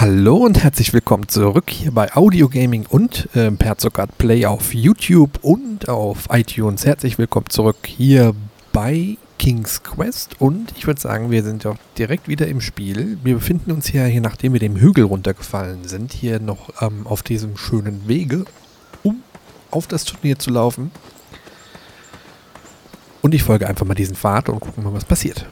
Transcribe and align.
Hallo 0.00 0.36
und 0.36 0.64
herzlich 0.64 0.94
willkommen 0.94 1.28
zurück 1.28 1.68
hier 1.68 1.92
bei 1.92 2.16
Audio 2.16 2.48
Gaming 2.48 2.86
und 2.88 3.28
äh, 3.36 3.50
per 3.50 3.76
Zuckert 3.76 4.16
Play 4.16 4.46
auf 4.46 4.72
YouTube 4.72 5.38
und 5.42 5.90
auf 5.90 6.28
iTunes. 6.30 6.86
Herzlich 6.86 7.18
willkommen 7.18 7.50
zurück 7.50 7.76
hier 7.86 8.34
bei 8.72 9.18
King's 9.38 9.82
Quest 9.82 10.40
und 10.40 10.72
ich 10.78 10.86
würde 10.86 10.98
sagen, 10.98 11.30
wir 11.30 11.42
sind 11.42 11.66
auch 11.66 11.76
direkt 11.98 12.28
wieder 12.28 12.48
im 12.48 12.62
Spiel. 12.62 13.18
Wir 13.22 13.34
befinden 13.34 13.72
uns 13.72 13.88
hier, 13.88 14.06
hier 14.06 14.22
nachdem 14.22 14.54
wir 14.54 14.60
dem 14.60 14.76
Hügel 14.76 15.04
runtergefallen 15.04 15.86
sind, 15.86 16.14
hier 16.14 16.40
noch 16.40 16.70
ähm, 16.80 17.06
auf 17.06 17.22
diesem 17.22 17.58
schönen 17.58 18.08
Wege, 18.08 18.46
um 19.02 19.22
auf 19.70 19.86
das 19.86 20.04
Turnier 20.04 20.38
zu 20.38 20.48
laufen. 20.48 20.92
Und 23.20 23.34
ich 23.34 23.42
folge 23.42 23.68
einfach 23.68 23.84
mal 23.84 23.92
diesen 23.92 24.16
Pfad 24.16 24.48
und 24.48 24.60
gucken 24.60 24.82
mal, 24.82 24.94
was 24.94 25.04
passiert. 25.04 25.44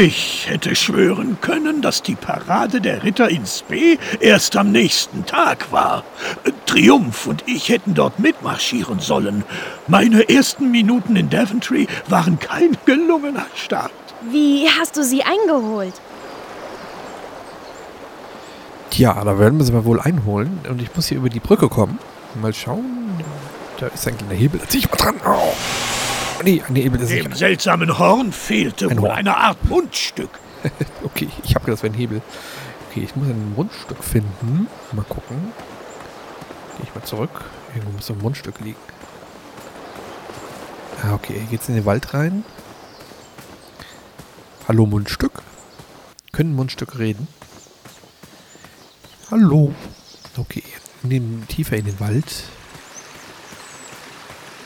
Ich 0.00 0.48
hätte 0.48 0.76
schwören 0.76 1.38
können, 1.40 1.82
dass 1.82 2.04
die 2.04 2.14
Parade 2.14 2.80
der 2.80 3.02
Ritter 3.02 3.28
in 3.30 3.44
Spee 3.44 3.98
erst 4.20 4.56
am 4.56 4.70
nächsten 4.70 5.26
Tag 5.26 5.72
war. 5.72 6.04
Triumph 6.66 7.26
und 7.26 7.42
ich 7.48 7.68
hätten 7.68 7.94
dort 7.94 8.20
mitmarschieren 8.20 9.00
sollen. 9.00 9.42
Meine 9.88 10.28
ersten 10.28 10.70
Minuten 10.70 11.16
in 11.16 11.30
Daventry 11.30 11.88
waren 12.06 12.38
kein 12.38 12.76
gelungener 12.86 13.46
Start. 13.56 13.90
Wie 14.30 14.68
hast 14.68 14.96
du 14.96 15.02
sie 15.02 15.24
eingeholt? 15.24 15.94
Tja, 18.90 19.20
da 19.24 19.36
werden 19.36 19.58
wir 19.58 19.64
sie 19.64 19.72
mal 19.72 19.84
wohl 19.84 19.98
einholen. 19.98 20.60
Und 20.70 20.80
ich 20.80 20.94
muss 20.94 21.08
hier 21.08 21.18
über 21.18 21.28
die 21.28 21.40
Brücke 21.40 21.68
kommen. 21.68 21.98
Mal 22.40 22.54
schauen. 22.54 23.18
Da 23.80 23.88
ist 23.88 24.06
ein 24.06 24.16
kleiner 24.16 24.34
Hebel. 24.34 24.60
Da 24.60 24.68
zieh 24.68 24.78
ich 24.78 24.88
mal 24.88 24.96
dran. 24.96 25.16
Oh. 25.26 25.54
Nee, 26.44 26.56
ist 26.58 26.68
Dem 26.68 26.92
nicht. 27.24 27.36
seltsamen 27.36 27.98
Horn 27.98 28.32
fehlte 28.32 28.88
Ein 28.88 28.98
wohl 28.98 29.08
Horn. 29.08 29.18
eine 29.18 29.36
Art 29.36 29.64
Mundstück. 29.64 30.30
Okay, 31.04 31.28
ich 31.44 31.54
habe 31.54 31.64
gedacht, 31.64 31.78
das 31.78 31.82
wäre 31.84 31.92
ein 31.92 31.96
Hebel. 31.98 32.20
Okay, 32.90 33.02
ich 33.04 33.14
muss 33.16 33.28
ein 33.28 33.52
Mundstück 33.54 34.02
finden. 34.02 34.66
Mal 34.92 35.04
gucken. 35.04 35.52
Gehe 36.76 36.86
ich 36.88 36.94
mal 36.94 37.04
zurück. 37.04 37.30
Irgendwo 37.74 37.92
muss 37.96 38.10
ein 38.10 38.18
Mundstück 38.18 38.58
liegen. 38.60 38.76
Ah, 41.02 41.14
okay. 41.14 41.34
Hier 41.34 41.46
geht's 41.50 41.68
in 41.68 41.76
den 41.76 41.84
Wald 41.84 42.12
rein. 42.14 42.44
Hallo, 44.66 44.84
Mundstück. 44.86 45.42
Können 46.32 46.54
Mundstücke 46.54 46.98
reden? 46.98 47.28
Hallo. 49.30 49.72
Okay, 50.36 50.62
in 51.02 51.10
den, 51.10 51.44
tiefer 51.48 51.76
in 51.76 51.84
den 51.86 52.00
Wald. 52.00 52.26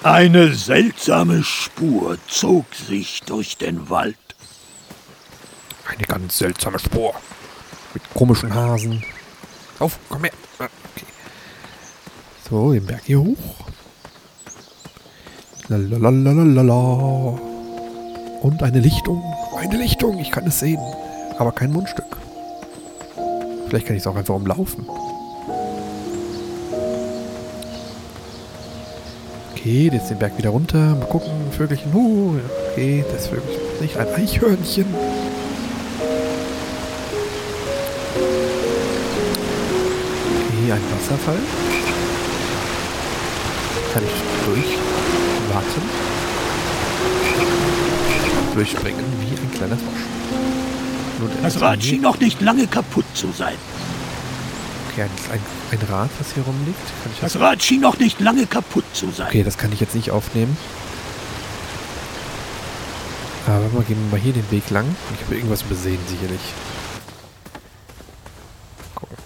Eine 0.02 0.52
seltsame 0.52 1.44
Spur 1.44 2.18
zog 2.26 2.74
sich 2.74 3.20
durch 3.20 3.56
den 3.56 3.88
Wald. 3.88 4.16
Eine 5.86 6.02
ganz 6.02 6.38
seltsame 6.38 6.80
Spur. 6.80 7.14
Mit 7.94 8.02
komischen 8.12 8.52
Hasen. 8.52 9.04
Auf, 9.78 9.98
komm 10.08 10.24
her. 10.24 10.32
Ah, 10.58 10.64
Okay. 10.96 11.06
So, 12.50 12.72
den 12.72 12.84
Berg 12.84 13.02
hier 13.04 13.20
hoch. 13.20 13.66
Lalalala. 15.68 17.38
Und 18.42 18.60
eine 18.60 18.80
Lichtung. 18.80 19.22
Eine 19.56 19.76
Lichtung, 19.76 20.18
ich 20.18 20.32
kann 20.32 20.48
es 20.48 20.58
sehen. 20.58 20.80
Aber 21.38 21.52
kein 21.52 21.72
Mundstück. 21.72 22.16
Vielleicht 23.68 23.86
kann 23.86 23.94
ich 23.96 24.02
es 24.02 24.06
auch 24.08 24.16
einfach 24.16 24.34
umlaufen. 24.34 24.84
Okay, 29.64 29.90
jetzt 29.92 30.10
den 30.10 30.18
Berg 30.18 30.36
wieder 30.36 30.50
runter. 30.50 30.96
Mal 30.96 31.06
gucken, 31.06 31.30
Vögelchen. 31.56 31.94
Uh, 31.94 32.34
okay, 32.72 33.04
das 33.12 33.28
Vögelchen 33.28 33.62
ist 33.74 33.80
nicht 33.80 33.96
ein 33.96 34.08
Eichhörnchen. 34.08 34.86
Okay, 40.48 40.72
ein 40.72 40.82
Wasserfall. 40.90 41.38
Kann 43.94 44.02
ich 44.04 44.46
durchwarten. 44.46 45.82
Durchspringen 48.54 49.04
wie 49.20 49.36
ein 49.40 49.50
kleiner 49.52 49.76
Frosch. 49.76 50.02
Das 51.42 51.56
hier- 51.56 51.80
schien 51.80 52.02
noch 52.02 52.18
nicht 52.18 52.40
lange 52.40 52.66
kaputt 52.66 53.04
zu 53.14 53.30
sein. 53.30 53.54
Okay, 54.92 55.02
ein, 55.02 55.10
ein, 55.32 55.40
ein 55.70 55.86
Rad, 55.88 56.10
was 56.18 56.34
hier 56.34 56.42
rumliegt. 56.42 56.78
Das 57.20 57.32
Das 57.32 57.40
Rad 57.40 57.62
schien 57.62 57.80
noch 57.80 57.98
nicht 57.98 58.20
lange 58.20 58.46
kaputt 58.46 58.84
zu 58.92 59.10
sein. 59.10 59.28
Okay, 59.28 59.42
das 59.42 59.56
kann 59.56 59.72
ich 59.72 59.80
jetzt 59.80 59.94
nicht 59.94 60.10
aufnehmen. 60.10 60.56
Aber 63.46 63.68
mal 63.70 63.82
gehen 63.82 63.98
wir 64.04 64.18
mal 64.18 64.20
hier 64.20 64.34
den 64.34 64.50
Weg 64.50 64.70
lang. 64.70 64.84
Ich 65.14 65.24
habe 65.24 65.34
irgendwas 65.34 65.62
übersehen, 65.62 65.98
sicherlich. 66.06 66.40
Gucken. 68.94 69.16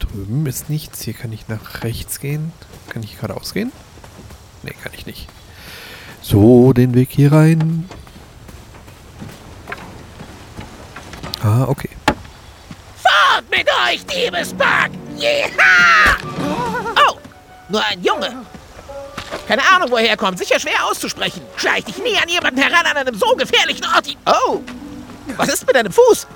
Drüben 0.00 0.46
ist 0.46 0.70
nichts. 0.70 1.02
Hier 1.02 1.14
kann 1.14 1.32
ich 1.32 1.46
nach 1.48 1.84
rechts 1.84 2.20
gehen. 2.20 2.52
Kann 2.88 3.02
ich 3.02 3.16
geradeaus 3.16 3.52
gehen? 3.52 3.72
Nee, 4.62 4.74
kann 4.82 4.92
ich 4.94 5.06
nicht. 5.06 5.28
So, 6.22 6.72
den 6.72 6.94
Weg 6.94 7.10
hier 7.10 7.30
rein. 7.30 7.88
Ah, 11.42 11.64
okay. 11.64 11.90
Euch, 13.86 14.04
Diebespack! 14.06 14.90
Jeha! 15.16 16.16
Oh, 17.06 17.18
nur 17.68 17.84
ein 17.84 18.02
Junge. 18.02 18.44
Keine 19.46 19.62
Ahnung, 19.74 19.90
woher 19.90 20.08
er 20.08 20.16
kommt. 20.16 20.38
Sicher 20.38 20.58
schwer 20.58 20.86
auszusprechen. 20.88 21.42
Schleich 21.56 21.84
dich 21.84 21.98
nie 21.98 22.16
an 22.16 22.28
jemanden 22.28 22.60
heran 22.60 22.86
an 22.86 22.96
einem 22.96 23.14
so 23.14 23.34
gefährlichen 23.36 23.84
Ort. 23.94 24.16
Oh, 24.26 24.60
was 25.36 25.48
ist 25.48 25.66
mit 25.66 25.76
deinem 25.76 25.92
Fuß? 25.92 26.26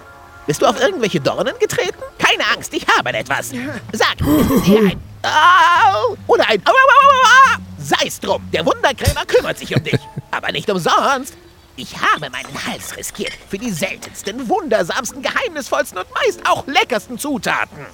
Bist 0.47 0.61
du 0.61 0.67
auf 0.67 0.81
irgendwelche 0.81 1.21
Dornen 1.21 1.59
getreten? 1.59 2.03
Keine 2.19 2.45
Angst, 2.55 2.75
ich 2.75 2.87
habe 2.87 3.13
etwas. 3.13 3.51
Sag, 3.93 4.21
es 4.21 4.69
eher 4.69 4.91
ein 4.91 5.01
Au 5.23 6.17
oder 6.27 6.49
ein 6.49 6.63
au? 6.67 6.73
Sei's 7.79 8.21
drum, 8.21 8.47
der 8.53 8.67
Wunderkrämer 8.67 9.25
kümmert 9.27 9.59
sich 9.59 9.75
um 9.75 9.83
dich. 9.83 9.99
Aber 10.31 10.53
nicht 10.53 10.69
umsonst. 10.69 11.35
Ich 11.79 11.97
habe 11.97 12.29
meinen 12.29 12.67
Hals 12.67 12.97
riskiert 12.97 13.33
für 13.49 13.57
die 13.57 13.71
seltensten, 13.71 14.49
wundersamsten, 14.49 15.23
geheimnisvollsten 15.23 15.99
und 15.99 16.13
meist 16.13 16.41
auch 16.45 16.67
leckersten 16.67 17.19
Zutaten. 17.21 17.87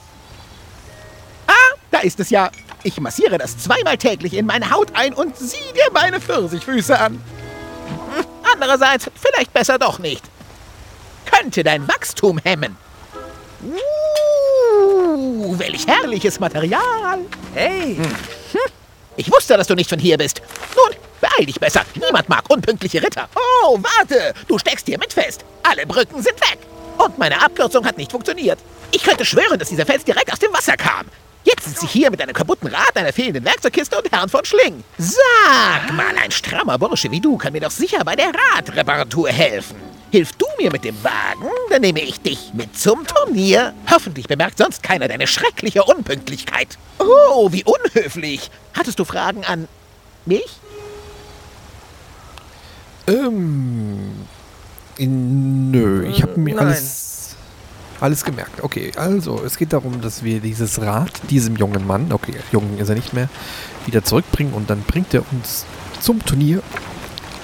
Ah, 1.46 1.76
da 1.90 1.98
ist 1.98 2.18
es 2.18 2.30
ja. 2.30 2.50
Ich 2.82 2.98
massiere 2.98 3.36
das 3.36 3.58
zweimal 3.58 3.98
täglich 3.98 4.32
in 4.32 4.46
meine 4.46 4.70
Haut 4.70 4.88
ein 4.94 5.12
und 5.12 5.36
sieh 5.36 5.72
dir 5.74 5.92
meine 5.92 6.18
Pfirsichfüße 6.18 6.98
an. 6.98 7.22
Hm, 8.16 8.24
andererseits, 8.54 9.10
vielleicht 9.16 9.52
besser 9.52 9.78
doch 9.78 9.98
nicht. 9.98 10.24
Könnte 11.26 11.62
dein 11.62 11.86
Wachstum 11.86 12.38
hemmen. 12.38 12.78
Uh, 13.62 15.58
welch 15.58 15.86
herrliches 15.86 16.40
Material. 16.40 17.18
Hey, 17.52 17.98
Ich 19.16 19.30
wusste, 19.30 19.58
dass 19.58 19.66
du 19.66 19.74
nicht 19.74 19.90
von 19.90 19.98
hier 19.98 20.16
bist. 20.16 20.40
Nun, 20.74 20.96
beeil 21.20 21.46
dich 21.46 21.60
besser. 21.60 21.82
Niemand 21.94 22.28
mag 22.28 22.48
unpünktliche 22.50 23.02
Ritter. 23.02 23.28
Oh, 23.34 23.78
warte. 23.80 24.34
Du 24.48 24.58
steckst 24.58 24.86
hier 24.86 24.98
mit 24.98 25.12
fest. 25.12 25.44
Alle 25.62 25.86
Brücken 25.86 26.22
sind 26.22 26.40
weg. 26.40 26.58
Und 26.98 27.18
meine 27.18 27.42
Abkürzung 27.42 27.84
hat 27.86 27.96
nicht 27.96 28.12
funktioniert. 28.12 28.58
Ich 28.92 29.02
könnte 29.02 29.24
schwören, 29.24 29.58
dass 29.58 29.68
dieser 29.68 29.86
Fels 29.86 30.04
direkt 30.04 30.32
aus 30.32 30.38
dem 30.38 30.52
Wasser 30.52 30.76
kam. 30.76 31.06
Jetzt 31.44 31.66
sitze 31.66 31.84
ich 31.84 31.90
hier 31.90 32.10
mit 32.10 32.22
einem 32.22 32.32
kaputten 32.32 32.68
Rad, 32.68 32.96
einer 32.96 33.12
fehlenden 33.12 33.44
Werkzeugkiste 33.44 33.98
und 33.98 34.10
Herrn 34.10 34.30
von 34.30 34.44
Schling. 34.46 34.82
Sag 34.96 35.92
mal, 35.92 36.16
ein 36.22 36.30
strammer 36.30 36.78
Bursche 36.78 37.10
wie 37.10 37.20
du 37.20 37.36
kann 37.36 37.52
mir 37.52 37.60
doch 37.60 37.70
sicher 37.70 38.02
bei 38.02 38.16
der 38.16 38.32
Radreparatur 38.56 39.28
helfen. 39.28 39.76
Hilfst 40.10 40.40
du 40.40 40.46
mir 40.58 40.70
mit 40.70 40.84
dem 40.84 40.96
Wagen, 41.04 41.50
dann 41.68 41.82
nehme 41.82 42.00
ich 42.00 42.20
dich 42.20 42.52
mit 42.54 42.78
zum 42.78 43.06
Turnier. 43.06 43.74
Hoffentlich 43.90 44.26
bemerkt 44.26 44.56
sonst 44.56 44.82
keiner 44.82 45.06
deine 45.08 45.26
schreckliche 45.26 45.84
Unpünktlichkeit. 45.84 46.78
Oh, 46.98 47.52
wie 47.52 47.64
unhöflich. 47.64 48.50
Hattest 48.72 48.98
du 48.98 49.04
Fragen 49.04 49.44
an 49.44 49.68
mich? 50.24 50.46
Ähm. 53.06 54.26
Nö, 54.98 56.06
ich 56.06 56.22
habe 56.22 56.38
mir 56.38 56.54
Nein. 56.54 56.66
alles 56.66 57.36
Alles 58.00 58.24
gemerkt. 58.24 58.62
Okay, 58.62 58.92
also 58.96 59.42
es 59.44 59.56
geht 59.56 59.72
darum, 59.72 60.00
dass 60.00 60.22
wir 60.22 60.40
dieses 60.40 60.80
Rad 60.80 61.10
diesem 61.30 61.56
jungen 61.56 61.86
Mann, 61.86 62.12
okay, 62.12 62.34
jungen 62.52 62.78
ist 62.78 62.88
er 62.88 62.94
nicht 62.94 63.12
mehr, 63.12 63.28
wieder 63.86 64.04
zurückbringen 64.04 64.52
und 64.52 64.68
dann 64.68 64.82
bringt 64.82 65.14
er 65.14 65.22
uns 65.32 65.64
zum 66.00 66.24
Turnier. 66.24 66.62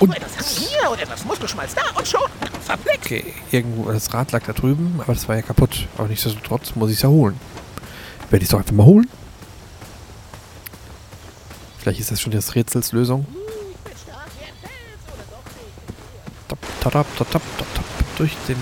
Und 0.00 0.16
Etwas 0.16 0.58
hier 0.58 0.90
und 0.90 1.00
etwas 1.00 1.24
Muskelschmalz 1.24 1.74
da 1.74 1.82
und 1.96 2.06
schon. 2.06 2.20
Verblickt. 2.62 3.04
okay, 3.04 3.34
irgendwo 3.50 3.90
das 3.90 4.12
Rad 4.14 4.32
lag 4.32 4.42
da 4.46 4.52
drüben, 4.52 5.00
aber 5.02 5.14
das 5.14 5.28
war 5.28 5.36
ja 5.36 5.42
kaputt. 5.42 5.88
Aber 5.96 6.08
nichtsdestotrotz 6.08 6.74
muss 6.74 6.90
ich 6.90 6.96
es 6.96 7.02
ja 7.02 7.08
holen. 7.08 7.38
Werde 8.30 8.42
ich 8.42 8.48
es 8.48 8.50
doch 8.50 8.58
einfach 8.58 8.72
mal 8.72 8.86
holen? 8.86 9.08
Vielleicht 11.78 12.00
ist 12.00 12.10
das 12.10 12.20
schon 12.20 12.32
das 12.32 12.54
Rätsels 12.54 12.92
Lösung. 12.92 13.26
Durch 18.16 18.36
den 18.48 18.58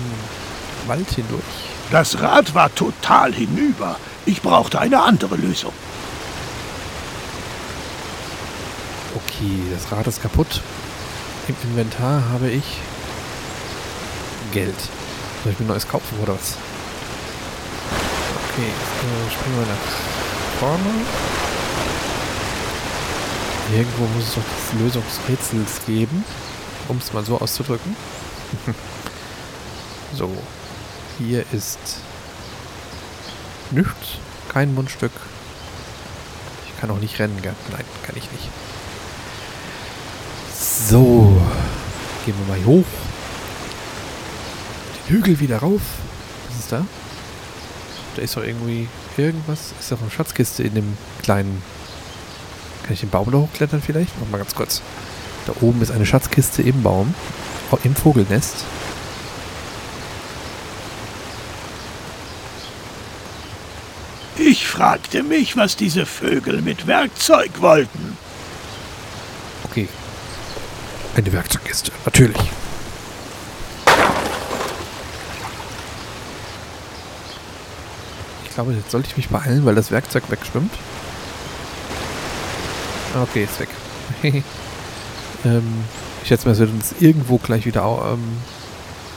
Wald 0.87 1.09
hindurch. 1.09 1.43
Das 1.91 2.21
Rad 2.21 2.53
war 2.53 2.73
total 2.73 3.33
hinüber. 3.33 3.97
Ich 4.25 4.41
brauchte 4.41 4.79
eine 4.79 5.01
andere 5.01 5.35
Lösung. 5.35 5.73
Okay, 9.15 9.63
das 9.73 9.91
Rad 9.91 10.07
ist 10.07 10.21
kaputt. 10.21 10.61
Im 11.47 11.55
Inventar 11.63 12.23
habe 12.31 12.49
ich 12.49 12.63
Geld. 14.51 14.75
Soll 15.43 15.53
ich 15.53 15.59
mir 15.59 15.65
neues 15.65 15.87
kaufen 15.87 16.19
oder 16.21 16.35
was? 16.35 16.55
Okay, 18.51 18.67
äh, 18.67 19.31
springen 19.31 19.59
wir 19.59 19.67
nach 19.67 20.59
vorne. 20.59 21.05
Irgendwo 23.75 24.05
muss 24.15 24.27
es 24.27 24.35
doch 24.35 24.41
das 24.41 24.79
Lösungsrätsels 24.79 25.85
geben, 25.85 26.23
um 26.89 26.97
es 26.97 27.13
mal 27.13 27.23
so 27.23 27.39
auszudrücken. 27.39 27.95
so, 30.15 30.29
hier 31.17 31.45
ist 31.51 31.79
nichts, 33.71 34.17
kein 34.51 34.73
Mundstück. 34.73 35.11
Ich 36.65 36.81
kann 36.81 36.91
auch 36.91 36.99
nicht 36.99 37.19
rennen, 37.19 37.41
gell? 37.41 37.55
Nein, 37.71 37.85
kann 38.03 38.15
ich 38.17 38.29
nicht. 38.31 38.49
So, 40.89 41.41
gehen 42.25 42.35
wir 42.39 42.47
mal 42.47 42.57
hier 42.57 42.65
hoch. 42.65 42.85
Den 45.07 45.15
Hügel 45.15 45.39
wieder 45.39 45.59
rauf. 45.59 45.81
Was 46.49 46.59
ist 46.59 46.71
da? 46.71 46.85
Da 48.15 48.21
ist 48.21 48.35
doch 48.35 48.43
irgendwie 48.43 48.87
irgendwas. 49.17 49.73
Ist 49.79 49.91
doch 49.91 50.01
eine 50.01 50.09
Schatzkiste 50.09 50.63
in 50.63 50.75
dem 50.75 50.97
kleinen. 51.21 51.61
Kann 52.83 52.93
ich 52.93 53.01
den 53.01 53.09
Baum 53.09 53.29
da 53.31 53.37
hochklettern 53.37 53.81
vielleicht? 53.81 54.19
Noch 54.19 54.29
mal 54.29 54.37
ganz 54.37 54.55
kurz. 54.55 54.81
Da 55.49 55.55
oben 55.61 55.81
ist 55.81 55.89
eine 55.89 56.05
Schatzkiste 56.05 56.61
im 56.61 56.83
Baum. 56.83 57.15
Im 57.83 57.95
Vogelnest. 57.95 58.65
Ich 64.37 64.67
fragte 64.67 65.23
mich, 65.23 65.57
was 65.57 65.75
diese 65.75 66.05
Vögel 66.05 66.61
mit 66.61 66.85
Werkzeug 66.85 67.49
wollten. 67.61 68.15
Okay. 69.63 69.87
Eine 71.15 71.33
Werkzeugkiste. 71.33 71.91
Natürlich. 72.05 72.37
Ich 78.45 78.53
glaube, 78.53 78.73
jetzt 78.73 78.91
sollte 78.91 79.07
ich 79.09 79.17
mich 79.17 79.29
beeilen, 79.29 79.65
weil 79.65 79.73
das 79.73 79.89
Werkzeug 79.89 80.29
wegschwimmt. 80.29 80.73
Okay, 83.19 83.45
ist 83.45 83.59
weg. 83.59 84.43
ähm, 85.45 85.83
ich 86.21 86.27
schätze 86.29 86.45
mal, 86.47 86.53
es 86.53 86.59
wird 86.59 86.71
uns 86.71 86.93
irgendwo 86.99 87.37
gleich 87.37 87.65
wieder 87.65 88.11
ähm, 88.13 88.37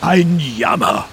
Ein 0.00 0.38
Jammer. 0.40 1.06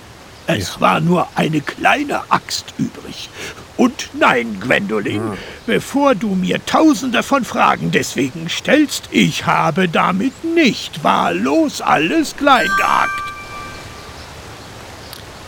Es 0.48 0.76
Ja. 0.76 0.82
war 0.82 1.00
nur 1.00 1.28
eine 1.36 1.62
kleine 1.62 2.22
Axt 2.32 2.74
übrig. 2.78 3.30
Und 3.78 4.10
nein, 4.14 4.60
Gwendolyn, 4.60 5.22
bevor 5.66 6.14
du 6.16 6.36
mir 6.36 6.66
tausende 6.66 7.24
von 7.24 7.46
Fragen 7.46 7.92
deswegen 7.92 8.50
stellst, 8.50 9.08
ich 9.12 9.46
habe 9.46 9.88
damit 9.88 10.44
nicht 10.44 11.04
wahllos 11.04 11.80
alles 11.82 12.36
klein 12.36 12.68
gehackt. 12.78 13.24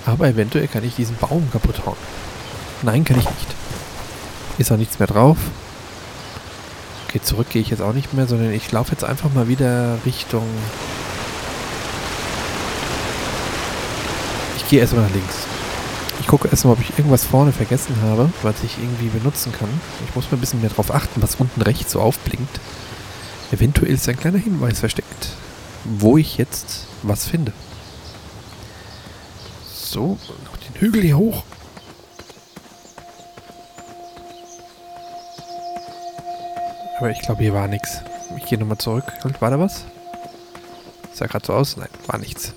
Aber 0.06 0.28
eventuell 0.28 0.68
kann 0.68 0.84
ich 0.84 0.96
diesen 0.96 1.16
Baum 1.18 1.50
kaputt 1.52 1.86
hauen. 1.86 1.98
Nein, 2.84 3.04
kann 3.04 3.20
ich 3.20 3.26
nicht. 3.26 3.48
Ist 4.58 4.72
auch 4.72 4.78
nichts 4.78 4.98
mehr 5.00 5.08
drauf. 5.08 5.38
Okay, 7.12 7.20
zurück 7.22 7.50
gehe 7.50 7.62
ich 7.62 7.70
jetzt 7.70 7.82
auch 7.82 7.92
nicht 7.92 8.14
mehr, 8.14 8.26
sondern 8.26 8.54
ich 8.54 8.72
laufe 8.72 8.94
jetzt 8.94 9.04
einfach 9.04 9.34
mal 9.34 9.50
wieder 9.50 9.98
Richtung... 10.06 10.48
Ich 14.56 14.70
gehe 14.70 14.80
erstmal 14.80 15.04
nach 15.04 15.14
links. 15.14 15.36
Ich 16.22 16.28
gucke 16.28 16.48
erstmal, 16.48 16.76
ob 16.76 16.80
ich 16.80 16.98
irgendwas 16.98 17.26
vorne 17.26 17.52
vergessen 17.52 17.98
habe, 18.02 18.32
was 18.44 18.64
ich 18.64 18.78
irgendwie 18.78 19.10
benutzen 19.10 19.52
kann. 19.52 19.68
Ich 20.08 20.16
muss 20.16 20.32
mal 20.32 20.38
ein 20.38 20.40
bisschen 20.40 20.62
mehr 20.62 20.70
drauf 20.70 20.90
achten, 20.90 21.22
was 21.22 21.36
unten 21.36 21.62
rechts 21.62 21.92
so 21.92 22.00
aufblinkt. 22.00 22.62
Eventuell 23.52 23.94
ist 23.94 24.08
ein 24.08 24.16
kleiner 24.16 24.38
Hinweis 24.38 24.80
versteckt, 24.80 25.34
wo 25.84 26.18
ich 26.18 26.38
jetzt 26.38 26.86
was 27.04 27.26
finde. 27.28 27.52
So, 29.70 30.18
noch 30.46 30.56
den 30.56 30.80
Hügel 30.80 31.02
hier 31.02 31.18
hoch. 31.18 31.44
Aber 37.02 37.10
ich 37.10 37.22
glaube, 37.22 37.42
hier 37.42 37.54
war 37.56 37.68
nichts. 37.68 38.02
Ich 38.38 38.46
gehe 38.46 38.60
nochmal 38.60 38.78
zurück. 38.78 39.06
War 39.40 39.50
da 39.50 39.60
was? 39.60 39.86
Sah 41.12 41.26
gerade 41.26 41.44
so 41.44 41.52
aus? 41.52 41.76
Nein, 41.76 41.90
war 42.06 42.20
nichts. 42.20 42.54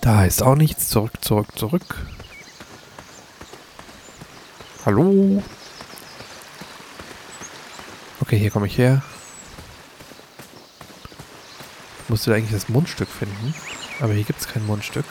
Da 0.00 0.24
ist 0.24 0.42
auch 0.42 0.56
nichts. 0.56 0.88
Zurück, 0.88 1.12
zurück, 1.20 1.56
zurück. 1.56 2.04
Hallo? 4.84 5.40
Okay, 8.22 8.38
hier 8.38 8.50
komme 8.50 8.66
ich 8.66 8.76
her. 8.76 9.02
Ich 12.02 12.08
musste 12.08 12.30
da 12.30 12.36
eigentlich 12.36 12.50
das 12.50 12.68
Mundstück 12.68 13.08
finden. 13.08 13.54
Aber 14.00 14.14
hier 14.14 14.24
gibt 14.24 14.40
es 14.40 14.48
kein 14.48 14.66
Mundstück. 14.66 15.06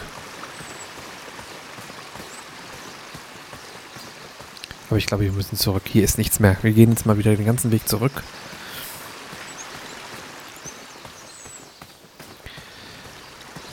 Aber 4.92 4.98
ich 4.98 5.06
glaube, 5.06 5.24
wir 5.24 5.32
müssen 5.32 5.56
zurück. 5.56 5.84
Hier 5.86 6.04
ist 6.04 6.18
nichts 6.18 6.42
mehr. 6.42 6.58
Wir 6.64 6.74
gehen 6.74 6.90
jetzt 6.90 7.06
mal 7.06 7.18
wieder 7.18 7.34
den 7.34 7.46
ganzen 7.46 7.72
Weg 7.72 7.88
zurück. 7.88 8.12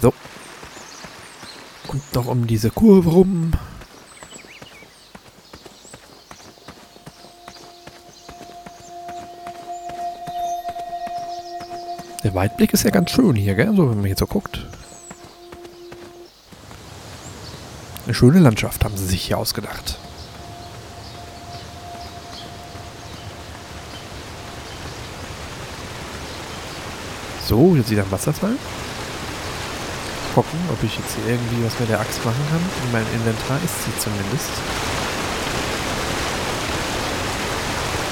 So. 0.00 0.14
Und 1.88 2.14
noch 2.14 2.26
um 2.26 2.46
diese 2.46 2.70
Kurve 2.70 3.10
rum. 3.10 3.50
Der 12.22 12.32
Weitblick 12.32 12.72
ist 12.72 12.84
ja 12.84 12.90
ganz 12.90 13.10
schön 13.10 13.34
hier, 13.34 13.56
gell? 13.56 13.74
So, 13.74 13.90
wenn 13.90 13.96
man 13.96 14.06
jetzt 14.06 14.20
so 14.20 14.26
guckt. 14.28 14.64
Eine 18.04 18.14
schöne 18.14 18.38
Landschaft 18.38 18.84
haben 18.84 18.96
sie 18.96 19.06
sich 19.06 19.22
hier 19.24 19.38
ausgedacht. 19.38 19.98
So, 27.48 27.74
jetzt 27.76 27.88
wieder 27.88 28.02
ein 28.02 28.10
Wasserfall. 28.10 28.56
Gucken, 30.34 30.58
ob 30.70 30.82
ich 30.82 30.94
jetzt 30.98 31.16
hier 31.16 31.32
irgendwie 31.32 31.64
was 31.64 31.80
mit 31.80 31.88
der 31.88 31.98
Axt 31.98 32.22
machen 32.22 32.44
kann. 32.50 32.60
In 32.84 32.92
meinem 32.92 33.06
Inventar 33.14 33.56
ist 33.64 33.84
sie 33.84 33.98
zumindest. 33.98 34.50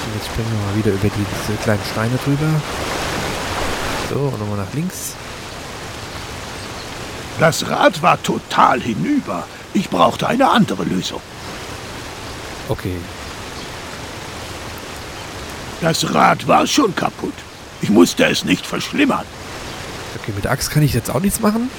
Und 0.07 0.15
jetzt 0.15 0.27
springen 0.29 0.49
wir 0.51 0.67
mal 0.67 0.77
wieder 0.79 0.93
über 0.93 1.15
die, 1.15 1.27
diese 1.43 1.59
kleinen 1.59 1.83
Steine 1.93 2.17
drüber. 2.25 2.49
So, 4.09 4.21
und 4.21 4.41
nochmal 4.41 4.65
nach 4.65 4.73
links. 4.73 5.13
Das 7.39 7.69
Rad 7.69 8.01
war 8.01 8.23
total 8.23 8.81
hinüber. 8.81 9.47
Ich 9.75 9.91
brauchte 9.91 10.29
eine 10.29 10.49
andere 10.49 10.85
Lösung. 10.85 11.21
Okay. 12.71 12.97
Das 15.83 16.15
Rad 16.15 16.49
war 16.49 16.67
schon 16.67 16.97
kaputt. 16.97 17.35
Ich 17.87 17.91
musste 17.93 18.25
es 18.27 18.45
nicht 18.45 18.67
verschlimmern. 18.67 19.25
Okay, 20.21 20.33
mit 20.35 20.43
der 20.43 20.51
Axt 20.51 20.73
kann 20.73 20.83
ich 20.83 20.93
jetzt 20.93 21.09
auch 21.09 21.21
nichts 21.21 21.39
machen. 21.39 21.71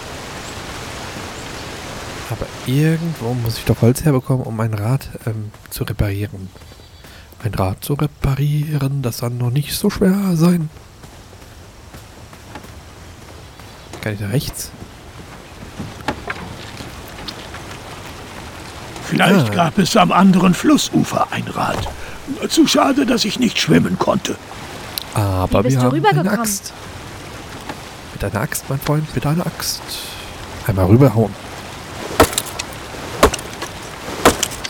Aber 2.29 2.45
irgendwo 2.65 3.33
muss 3.33 3.57
ich 3.57 3.65
doch 3.65 3.81
Holz 3.81 4.05
herbekommen, 4.05 4.45
um 4.45 4.57
ein 4.61 4.73
Rad 4.73 5.09
ähm, 5.25 5.51
zu 5.69 5.83
reparieren. 5.83 6.47
Ein 7.43 7.53
Rad 7.55 7.83
zu 7.83 7.95
reparieren, 7.95 9.01
das 9.01 9.19
kann 9.19 9.37
noch 9.37 9.49
nicht 9.49 9.73
so 9.77 9.89
schwer 9.89 10.15
sein. 10.35 10.69
Kann 13.99 14.13
ich 14.13 14.19
da 14.19 14.27
rechts? 14.27 14.71
Vielleicht 19.03 19.49
Ah. 19.49 19.53
gab 19.55 19.77
es 19.77 19.97
am 19.97 20.13
anderen 20.13 20.53
Flussufer 20.53 21.27
ein 21.31 21.49
Rad. 21.49 21.85
Zu 22.47 22.65
schade, 22.65 23.05
dass 23.05 23.25
ich 23.25 23.39
nicht 23.39 23.59
schwimmen 23.59 23.99
konnte. 23.99 24.37
Aber 25.17 25.59
Wie 25.59 25.63
bist 25.63 25.77
wir 25.77 25.79
du 25.79 25.85
haben 25.87 25.95
eine 25.95 25.97
rübergekommen? 25.97 26.39
Axt. 26.39 26.73
Mit 28.13 28.23
einer 28.23 28.41
Axt, 28.41 28.65
mein 28.69 28.79
Freund, 28.79 29.15
mit 29.15 29.25
einer 29.25 29.47
Axt. 29.47 29.81
Einmal 30.67 30.85
rüberhauen. 30.85 31.33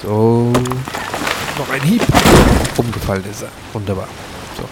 So. 0.01 0.53
Noch 1.57 1.69
ein 1.69 1.81
Hieb. 1.81 2.01
Umgefallen 2.77 3.25
ist 3.29 3.41
er. 3.41 3.49
Wunderbar. 3.73 4.07
So. 4.55 4.63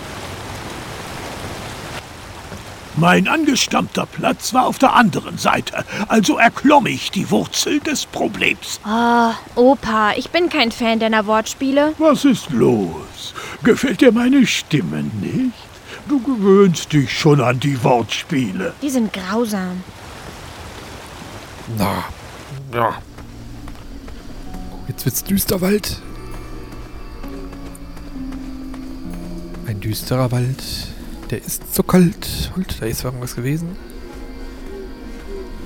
Mein 2.96 3.27
angestammter 3.27 4.05
Platz 4.05 4.53
war 4.53 4.67
auf 4.67 4.79
der 4.79 4.94
anderen 4.94 5.38
Seite, 5.38 5.84
also 6.08 6.38
erklomm 6.38 6.86
ich 6.86 7.12
die 7.12 7.29
Wurzel 7.29 7.82
des 7.82 8.05
Problems. 8.05 8.79
Oh, 8.88 9.32
Opa, 9.55 10.13
ich 10.15 10.29
bin 10.29 10.48
kein 10.48 10.72
Fan 10.72 11.01
deiner 11.01 11.25
Wortspiele. 11.27 11.94
Was 11.98 12.24
ist 12.24 12.51
los? 12.51 13.34
Gefällt 13.63 14.00
dir 14.00 14.13
meine 14.13 14.48
Stimme 14.48 15.03
nicht? 15.03 15.64
Du 16.07 16.21
gewöhnst 16.21 16.93
dich 16.93 17.12
schon 17.12 17.41
an 17.41 17.59
die 17.59 17.83
Wortspiele. 17.83 18.74
Die 18.81 18.89
sind 18.89 19.12
grausam. 19.12 19.83
Na. 21.77 22.03
Ja. 22.74 23.01
Jetzt 24.88 25.05
wird's 25.05 25.24
düster 25.24 25.62
Wald. 25.62 26.00
Ein 29.65 29.79
düsterer 29.79 30.31
Wald. 30.31 30.63
Der 31.31 31.39
ist 31.39 31.74
so 31.74 31.81
kalt. 31.81 32.51
Und 32.55 32.79
da 32.79 32.85
ist 32.85 33.03
irgendwas 33.03 33.35
gewesen. 33.35 33.75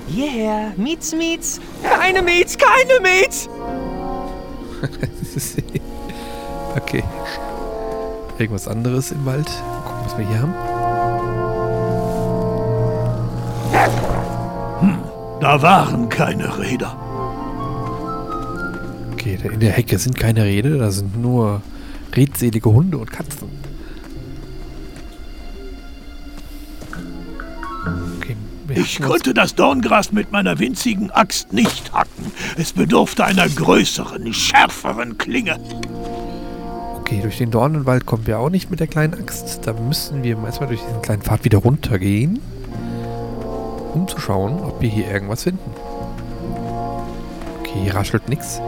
Hierher, 0.07 0.73
Miets, 0.77 1.13
Miets. 1.13 1.59
Keine 1.83 2.21
Miets, 2.21 2.57
keine 2.57 2.99
Miets. 3.01 3.49
okay. 6.77 7.03
Irgendwas 8.37 8.69
anderes 8.69 9.11
im 9.11 9.25
Wald. 9.25 9.51
Wir 10.19 10.27
hier 10.27 10.41
haben. 10.41 10.53
Da 15.39 15.61
waren 15.61 16.09
keine 16.09 16.59
Räder. 16.59 16.97
Okay, 19.13 19.39
in 19.41 19.61
der 19.61 19.71
Hecke 19.71 19.97
sind 19.97 20.17
keine 20.17 20.43
Rede. 20.43 20.77
Da 20.77 20.91
sind 20.91 21.21
nur 21.21 21.61
redselige 22.13 22.69
Hunde 22.69 22.97
und 22.97 23.09
Katzen. 23.09 23.47
Okay, 28.17 28.35
Ich 28.75 29.01
konnte 29.01 29.33
das 29.33 29.55
Dorngras 29.55 30.11
mit 30.11 30.33
meiner 30.33 30.59
winzigen 30.59 31.11
Axt 31.11 31.53
nicht 31.53 31.93
hacken. 31.93 32.33
Es 32.57 32.73
bedurfte 32.73 33.23
einer 33.23 33.47
größeren, 33.47 34.33
schärferen 34.33 35.17
Klinge. 35.17 35.57
Okay, 37.09 37.21
durch 37.23 37.39
den 37.39 37.49
Dornenwald 37.49 38.05
kommen 38.05 38.27
wir 38.27 38.37
auch 38.37 38.51
nicht 38.51 38.69
mit 38.69 38.79
der 38.79 38.85
kleinen 38.85 39.15
Axt. 39.15 39.61
Da 39.65 39.73
müssen 39.73 40.21
wir 40.21 40.37
erstmal 40.45 40.69
durch 40.69 40.79
diesen 40.81 41.01
kleinen 41.01 41.23
Pfad 41.23 41.43
wieder 41.43 41.57
runtergehen, 41.57 42.39
um 43.95 44.07
zu 44.07 44.19
schauen, 44.19 44.59
ob 44.59 44.79
wir 44.79 44.89
hier 44.89 45.09
irgendwas 45.09 45.41
finden. 45.41 45.71
Okay, 47.61 47.79
hier 47.81 47.95
raschelt 47.95 48.29
nichts. 48.29 48.61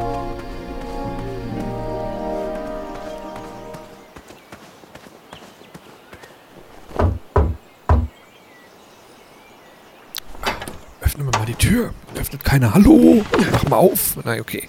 Öffnen 11.01 11.31
wir 11.31 11.37
mal 11.37 11.45
die 11.45 11.53
Tür. 11.53 11.93
Öffnet 12.15 12.43
keiner. 12.43 12.73
Hallo? 12.73 13.23
Mach 13.51 13.69
mal 13.69 13.77
auf. 13.77 14.17
Nein, 14.25 14.41
okay. 14.41 14.67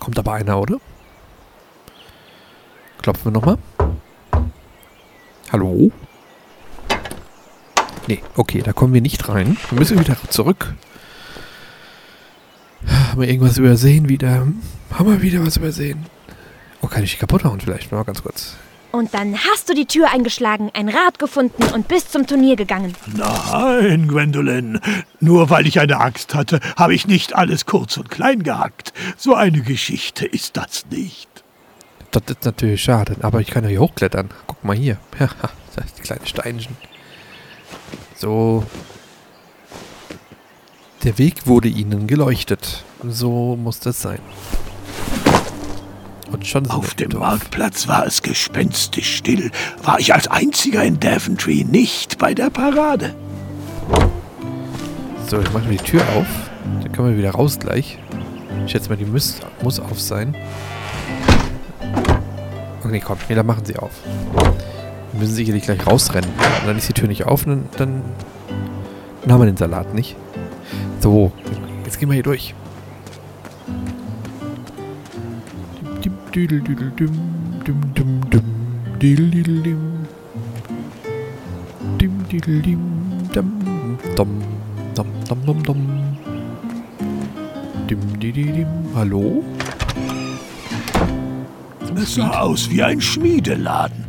Kommt 0.00 0.18
aber 0.18 0.32
einer, 0.32 0.58
oder? 0.58 0.80
Klopfen 3.02 3.26
wir 3.26 3.32
nochmal. 3.32 3.58
Hallo? 5.52 5.90
Nee, 8.06 8.22
okay, 8.36 8.62
da 8.62 8.72
kommen 8.72 8.92
wir 8.92 9.00
nicht 9.00 9.28
rein. 9.28 9.56
Wir 9.70 9.78
müssen 9.78 9.98
wieder 9.98 10.16
zurück. 10.28 10.74
Haben 12.86 13.20
wir 13.20 13.28
irgendwas 13.28 13.58
übersehen 13.58 14.08
wieder? 14.08 14.46
Haben 14.92 15.10
wir 15.10 15.22
wieder 15.22 15.44
was 15.44 15.56
übersehen? 15.56 16.06
Oh, 16.82 16.88
kann 16.88 17.04
ich 17.04 17.12
die 17.12 17.18
kaputt 17.18 17.44
hauen 17.44 17.60
vielleicht? 17.60 17.90
Mal 17.92 18.04
ganz 18.04 18.22
kurz. 18.22 18.56
Und 18.92 19.14
dann 19.14 19.36
hast 19.36 19.68
du 19.68 19.74
die 19.74 19.86
Tür 19.86 20.10
eingeschlagen, 20.12 20.70
ein 20.74 20.88
Rad 20.88 21.18
gefunden 21.18 21.62
und 21.72 21.86
bist 21.86 22.10
zum 22.10 22.26
Turnier 22.26 22.56
gegangen. 22.56 22.94
Nein, 23.14 24.08
Gwendolyn. 24.08 24.80
Nur 25.20 25.48
weil 25.48 25.66
ich 25.66 25.78
eine 25.78 26.00
Axt 26.00 26.34
hatte, 26.34 26.58
habe 26.76 26.94
ich 26.94 27.06
nicht 27.06 27.36
alles 27.36 27.66
kurz 27.66 27.96
und 27.96 28.10
klein 28.10 28.42
gehackt. 28.42 28.92
So 29.16 29.34
eine 29.34 29.62
Geschichte 29.62 30.26
ist 30.26 30.56
das 30.56 30.86
nicht. 30.90 31.29
Das 32.10 32.22
ist 32.26 32.44
natürlich 32.44 32.82
schade, 32.82 33.16
aber 33.22 33.40
ich 33.40 33.48
kann 33.48 33.62
ja 33.64 33.70
hier 33.70 33.80
hochklettern. 33.80 34.30
Guck 34.46 34.64
mal 34.64 34.76
hier. 34.76 34.98
Ja, 35.18 35.28
das 35.76 35.94
kleine 36.02 36.26
Steinchen. 36.26 36.76
So. 38.16 38.64
Der 41.04 41.16
Weg 41.18 41.46
wurde 41.46 41.68
ihnen 41.68 42.06
geleuchtet. 42.06 42.84
So 43.08 43.56
muss 43.56 43.80
das 43.80 44.02
sein. 44.02 44.18
Und 46.30 46.46
schon 46.46 46.64
sind 46.64 46.74
Auf 46.74 46.94
dem 46.94 47.10
Dorf. 47.10 47.22
Marktplatz 47.22 47.88
war 47.88 48.06
es 48.06 48.22
gespenstisch 48.22 49.16
still. 49.16 49.50
War 49.82 49.98
ich 49.98 50.12
als 50.12 50.28
einziger 50.28 50.84
in 50.84 51.00
Daventry 51.00 51.64
nicht 51.64 52.18
bei 52.18 52.34
der 52.34 52.50
Parade. 52.50 53.14
So, 55.26 55.40
ich 55.40 55.52
mache 55.52 55.64
mal 55.64 55.70
die 55.70 55.78
Tür 55.78 56.02
auf. 56.16 56.26
Dann 56.82 56.92
können 56.92 57.10
wir 57.10 57.16
wieder 57.16 57.32
raus 57.32 57.58
gleich. 57.58 57.98
Ich 58.64 58.72
schätze 58.72 58.90
mal, 58.90 58.96
die 58.96 59.06
muss, 59.06 59.40
muss 59.62 59.80
auf 59.80 60.00
sein. 60.00 60.36
Okay, 62.90 63.02
komm, 63.06 63.18
dann 63.28 63.46
machen 63.46 63.64
sie 63.64 63.76
auf. 63.76 63.92
Wir 65.12 65.20
müssen 65.20 65.34
sicherlich 65.34 65.62
gleich 65.62 65.86
rausrennen. 65.86 66.28
Und 66.28 66.66
dann 66.66 66.76
ist 66.76 66.88
die 66.88 66.92
Tür 66.92 67.06
nicht 67.06 67.24
auf, 67.24 67.46
und 67.46 67.68
dann, 67.76 68.02
dann, 69.22 69.32
haben 69.32 69.40
wir 69.40 69.46
den 69.46 69.56
Salat 69.56 69.94
nicht. 69.94 70.16
So, 70.98 71.30
jetzt 71.84 72.00
gehen 72.00 72.08
wir 72.08 72.14
hier 72.14 72.24
durch. 72.24 72.52
Hallo? 88.96 89.44
Es 92.02 92.14
sah 92.14 92.30
aus 92.40 92.70
wie 92.70 92.82
ein 92.82 92.98
Schmiedeladen. 92.98 94.06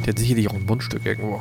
Der 0.00 0.08
hat 0.08 0.18
sicherlich 0.18 0.50
auch 0.50 0.54
ein 0.54 0.66
Mundstück 0.66 1.06
irgendwo. 1.06 1.40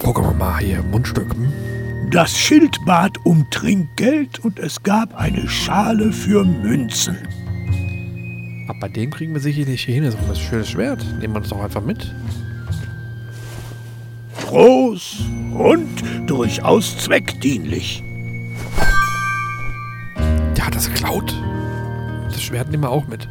Gucken 0.00 0.24
wir 0.24 0.32
mal 0.32 0.58
hier, 0.58 0.82
Mundstück. 0.82 1.32
Hm? 1.32 2.10
Das 2.10 2.36
Schild 2.36 2.76
bat 2.84 3.16
um 3.24 3.48
Trinkgeld 3.50 4.40
und 4.40 4.58
es 4.58 4.82
gab 4.82 5.14
eine 5.14 5.48
Schale 5.48 6.12
für 6.12 6.44
Münzen. 6.44 7.16
Aber 8.66 8.80
bei 8.80 8.88
dem 8.88 9.10
kriegen 9.10 9.32
wir 9.32 9.40
sicherlich 9.40 9.84
hier 9.84 9.94
hin. 9.94 10.04
Das 10.04 10.14
ist 10.14 10.28
ein 10.28 10.34
schönes 10.34 10.70
Schwert. 10.70 11.04
Nehmen 11.20 11.34
wir 11.34 11.40
das 11.40 11.50
doch 11.50 11.62
einfach 11.62 11.84
mit. 11.84 12.12
Groß 14.46 15.20
und 15.56 16.02
durchaus 16.26 16.98
zweckdienlich. 16.98 18.02
Der 20.56 20.66
hat 20.66 20.74
das 20.74 20.88
geklaut. 20.88 21.32
Das 22.28 22.42
Schwert 22.42 22.70
nehmen 22.70 22.82
wir 22.82 22.90
auch 22.90 23.06
mit. 23.06 23.28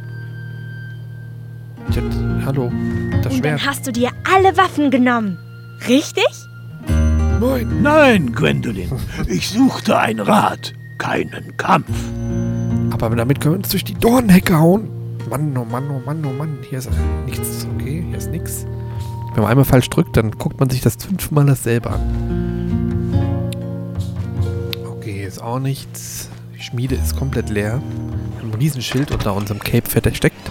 Tja, 1.90 2.02
hallo, 2.46 2.70
das 3.22 3.32
Und 3.32 3.38
Schwert. 3.40 3.60
dann 3.60 3.66
hast 3.66 3.86
du 3.86 3.92
dir 3.92 4.10
alle 4.32 4.56
Waffen 4.56 4.90
genommen. 4.90 5.38
Richtig? 5.88 6.24
Moin. 7.40 7.82
Nein, 7.82 8.32
Gwendolyn, 8.32 8.92
ich 9.26 9.48
suchte 9.50 9.98
ein 9.98 10.20
Rat, 10.20 10.72
keinen 10.98 11.56
Kampf. 11.56 11.88
Aber 12.92 13.16
damit 13.16 13.40
können 13.40 13.54
wir 13.54 13.58
uns 13.58 13.70
durch 13.70 13.84
die 13.84 13.94
Dornhecke 13.94 14.56
hauen. 14.58 14.88
Mann, 15.28 15.56
oh 15.56 15.64
Mann, 15.64 15.84
oh 15.90 16.00
Mann, 16.04 16.24
oh 16.24 16.32
Mann. 16.32 16.58
Hier 16.68 16.78
ist 16.78 16.90
nichts. 17.26 17.66
Okay, 17.74 18.04
hier 18.06 18.18
ist 18.18 18.30
nichts. 18.30 18.64
Wenn 19.34 19.42
man 19.42 19.50
einmal 19.50 19.64
falsch 19.64 19.88
drückt, 19.90 20.16
dann 20.16 20.30
guckt 20.32 20.60
man 20.60 20.68
sich 20.70 20.82
das 20.82 20.96
fünfmal 20.96 21.46
dasselbe 21.46 21.90
an. 21.90 22.00
Okay, 24.90 25.12
hier 25.14 25.28
ist 25.28 25.42
auch 25.42 25.58
nichts. 25.58 26.28
Die 26.56 26.62
Schmiede 26.62 26.94
ist 26.96 27.16
komplett 27.16 27.48
leer. 27.50 27.80
Wir 28.34 28.42
haben 28.42 28.52
ein 28.52 28.58
Riesenschild 28.58 29.10
unter 29.10 29.34
unserem 29.34 29.58
Cape 29.60 29.88
versteckt. 29.88 30.41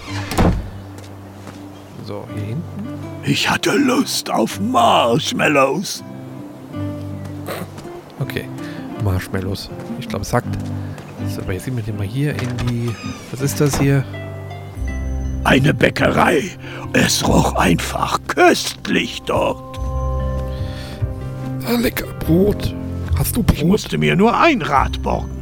So, 2.11 2.27
hier 2.35 2.43
hinten. 2.43 2.89
Ich 3.23 3.49
hatte 3.49 3.71
Lust 3.71 4.29
auf 4.29 4.59
Marshmallows. 4.59 6.03
Okay, 8.19 8.49
Marshmallows. 9.01 9.69
Ich 9.97 10.09
glaube, 10.09 10.23
es 10.23 10.33
hackt. 10.33 10.53
So, 11.29 11.41
aber 11.41 11.53
jetzt 11.53 11.63
gehen 11.63 11.77
wir 11.77 11.83
hier 11.85 11.93
mal 11.93 12.05
hier 12.05 12.31
in 12.31 12.57
die... 12.67 12.93
Was 13.31 13.39
ist 13.39 13.61
das 13.61 13.79
hier? 13.79 14.03
Eine 15.45 15.73
Bäckerei. 15.73 16.43
Es 16.91 17.25
roch 17.25 17.53
einfach 17.53 18.19
köstlich 18.27 19.21
dort. 19.21 19.79
Ah, 21.65 21.77
lecker 21.79 22.07
Brot. 22.27 22.75
Hast 23.17 23.37
du 23.37 23.45
Ich 23.53 23.59
Brot? 23.59 23.69
musste 23.69 23.97
mir 23.97 24.17
nur 24.17 24.37
ein 24.37 24.61
Rad 24.61 25.01
borgen. 25.01 25.40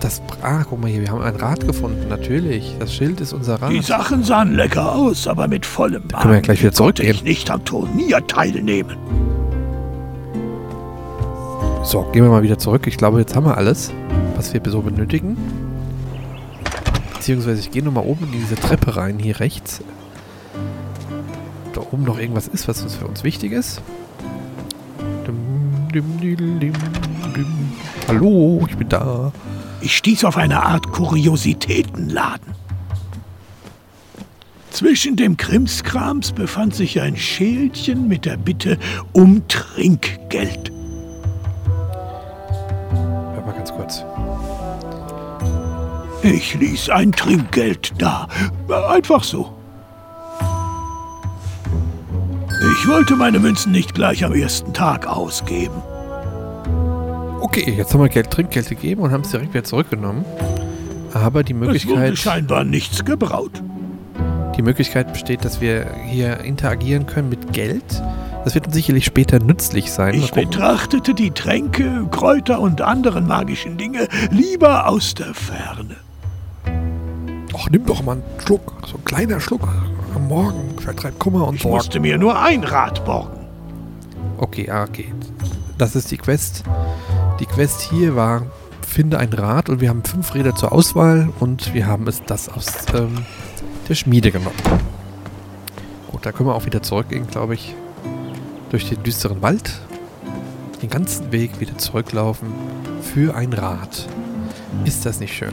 Das... 0.00 0.20
Ah, 0.42 0.62
guck 0.68 0.80
mal 0.80 0.90
hier, 0.90 1.00
wir 1.00 1.10
haben 1.10 1.22
ein 1.22 1.36
Rad 1.36 1.66
gefunden. 1.66 2.08
Natürlich. 2.08 2.76
Das 2.78 2.94
Schild 2.94 3.20
ist 3.20 3.32
unser 3.32 3.60
Rad. 3.60 3.70
Die 3.70 3.80
Sachen 3.80 4.22
sahen 4.22 4.54
lecker 4.54 4.94
aus, 4.94 5.26
aber 5.26 5.48
mit 5.48 5.64
vollem 5.64 6.02
Magen 6.02 6.22
können 6.22 6.30
wir 6.32 6.36
ja 6.36 6.40
gleich 6.42 6.60
wieder 6.60 6.72
zurückgehen. 6.72 7.14
ich 7.14 7.22
nicht 7.22 7.50
am 7.50 7.64
Turnier 7.64 8.26
teilnehmen. 8.26 8.96
So, 11.82 12.02
gehen 12.12 12.24
wir 12.24 12.30
mal 12.30 12.42
wieder 12.42 12.58
zurück. 12.58 12.86
Ich 12.86 12.96
glaube, 12.96 13.20
jetzt 13.20 13.36
haben 13.36 13.46
wir 13.46 13.56
alles, 13.56 13.92
was 14.36 14.52
wir 14.52 14.60
so 14.66 14.82
benötigen. 14.82 15.36
Beziehungsweise 17.14 17.60
ich 17.60 17.70
gehe 17.70 17.82
nochmal 17.82 18.04
oben 18.04 18.26
in 18.26 18.32
diese 18.32 18.56
Treppe 18.56 18.96
rein, 18.96 19.18
hier 19.18 19.40
rechts. 19.40 19.82
Ob 21.66 21.74
Da 21.74 21.80
oben 21.92 22.04
noch 22.04 22.18
irgendwas 22.18 22.48
ist, 22.48 22.68
was 22.68 22.82
für 22.94 23.06
uns 23.06 23.24
wichtig 23.24 23.52
ist. 23.52 23.80
Hallo, 28.08 28.66
ich 28.68 28.76
bin 28.76 28.88
da. 28.88 29.32
Ich 29.86 29.98
stieß 29.98 30.24
auf 30.24 30.36
eine 30.36 30.64
Art 30.64 30.90
Kuriositätenladen. 30.90 32.56
Zwischen 34.72 35.14
dem 35.14 35.36
Krimskrams 35.36 36.32
befand 36.32 36.74
sich 36.74 37.00
ein 37.00 37.16
Schälchen 37.16 38.08
mit 38.08 38.24
der 38.24 38.36
Bitte 38.36 38.80
um 39.12 39.46
Trinkgeld. 39.46 40.72
Warte 42.90 43.46
mal 43.46 43.54
ganz 43.54 43.70
kurz. 43.70 44.04
Ich 46.24 46.54
ließ 46.54 46.90
ein 46.90 47.12
Trinkgeld 47.12 47.92
da. 47.96 48.26
Einfach 48.88 49.22
so. 49.22 49.56
Ich 52.72 52.88
wollte 52.88 53.14
meine 53.14 53.38
Münzen 53.38 53.70
nicht 53.70 53.94
gleich 53.94 54.24
am 54.24 54.32
ersten 54.32 54.74
Tag 54.74 55.06
ausgeben. 55.06 55.80
Okay, 57.56 57.72
jetzt 57.72 57.94
haben 57.94 58.02
wir 58.02 58.10
Geld, 58.10 58.30
Trinkgeld 58.30 58.68
gegeben 58.68 59.00
und 59.00 59.12
haben 59.12 59.22
es 59.22 59.30
direkt 59.30 59.54
wieder 59.54 59.64
zurückgenommen. 59.64 60.26
Aber 61.14 61.42
die 61.42 61.54
Es 61.54 61.58
wurde 61.58 61.66
Möglichkeit, 61.72 62.18
scheinbar 62.18 62.64
nichts 62.64 63.02
gebraut. 63.02 63.62
die 64.58 64.62
Möglichkeit 64.62 65.10
besteht, 65.14 65.42
dass 65.42 65.62
wir 65.62 65.86
hier 66.06 66.40
interagieren 66.40 67.06
können 67.06 67.30
mit 67.30 67.54
Geld. 67.54 68.02
Das 68.44 68.54
wird 68.54 68.66
uns 68.66 68.74
sicherlich 68.74 69.06
später 69.06 69.38
nützlich 69.38 69.90
sein. 69.90 70.12
Ich 70.14 70.32
betrachtete 70.32 71.14
die 71.14 71.30
Tränke, 71.30 72.06
Kräuter 72.10 72.60
und 72.60 72.82
anderen 72.82 73.26
magischen 73.26 73.78
Dinge 73.78 74.06
lieber 74.30 74.86
aus 74.86 75.14
der 75.14 75.32
Ferne. 75.32 75.96
Ach, 77.58 77.70
nimm 77.70 77.86
doch 77.86 78.02
mal 78.02 78.12
einen 78.12 78.22
Schluck. 78.44 78.74
So 78.86 78.98
ein 78.98 79.04
kleiner 79.06 79.40
Schluck 79.40 79.66
am 80.14 80.28
Morgen. 80.28 80.78
Vertreibt 80.78 81.18
Kummer 81.18 81.48
und 81.48 81.54
Ich 81.54 81.62
Sorgen. 81.62 81.76
musste 81.76 82.00
mir 82.00 82.18
nur 82.18 82.38
ein 82.38 82.64
Rad 82.64 83.02
borgen. 83.06 83.46
Okay, 84.36 84.68
ah, 84.70 84.84
okay. 84.84 85.10
Das 85.78 85.96
ist 85.96 86.10
die 86.10 86.18
Quest. 86.18 86.62
Die 87.38 87.46
Quest 87.46 87.82
hier 87.82 88.16
war, 88.16 88.46
finde 88.86 89.18
ein 89.18 89.30
Rad 89.32 89.68
und 89.68 89.82
wir 89.82 89.90
haben 89.90 90.02
fünf 90.02 90.34
Räder 90.34 90.54
zur 90.54 90.72
Auswahl 90.72 91.28
und 91.38 91.74
wir 91.74 91.86
haben 91.86 92.06
es 92.08 92.22
das 92.24 92.48
aus 92.48 92.66
ähm, 92.94 93.26
der 93.88 93.94
Schmiede 93.94 94.32
genommen. 94.32 94.56
Gut, 96.10 96.24
da 96.24 96.32
können 96.32 96.48
wir 96.48 96.54
auch 96.54 96.64
wieder 96.64 96.82
zurückgehen, 96.82 97.26
glaube 97.26 97.54
ich. 97.54 97.74
Durch 98.70 98.88
den 98.88 99.02
düsteren 99.02 99.42
Wald. 99.42 99.80
Den 100.80 100.88
ganzen 100.88 101.30
Weg 101.30 101.60
wieder 101.60 101.76
zurücklaufen 101.76 102.48
für 103.02 103.34
ein 103.34 103.52
Rad. 103.52 104.08
Ist 104.86 105.04
das 105.04 105.20
nicht 105.20 105.36
schön? 105.36 105.52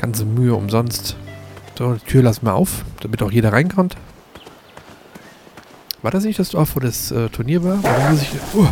Ganze 0.00 0.24
Mühe 0.24 0.54
umsonst. 0.54 1.16
So, 1.76 1.94
die 1.94 2.04
Tür 2.06 2.22
lassen 2.22 2.46
wir 2.46 2.54
auf, 2.54 2.84
damit 3.00 3.22
auch 3.22 3.32
jeder 3.32 3.52
reinkommt. 3.52 3.96
War 6.02 6.12
das 6.12 6.24
nicht 6.24 6.38
das 6.38 6.50
Dorf, 6.50 6.76
wo 6.76 6.80
das 6.80 7.10
äh, 7.10 7.28
Turnier 7.28 7.64
war? 7.64 7.78
Oder 7.78 8.10
muss 8.10 8.22
ich, 8.22 8.30
oh, 8.54 8.68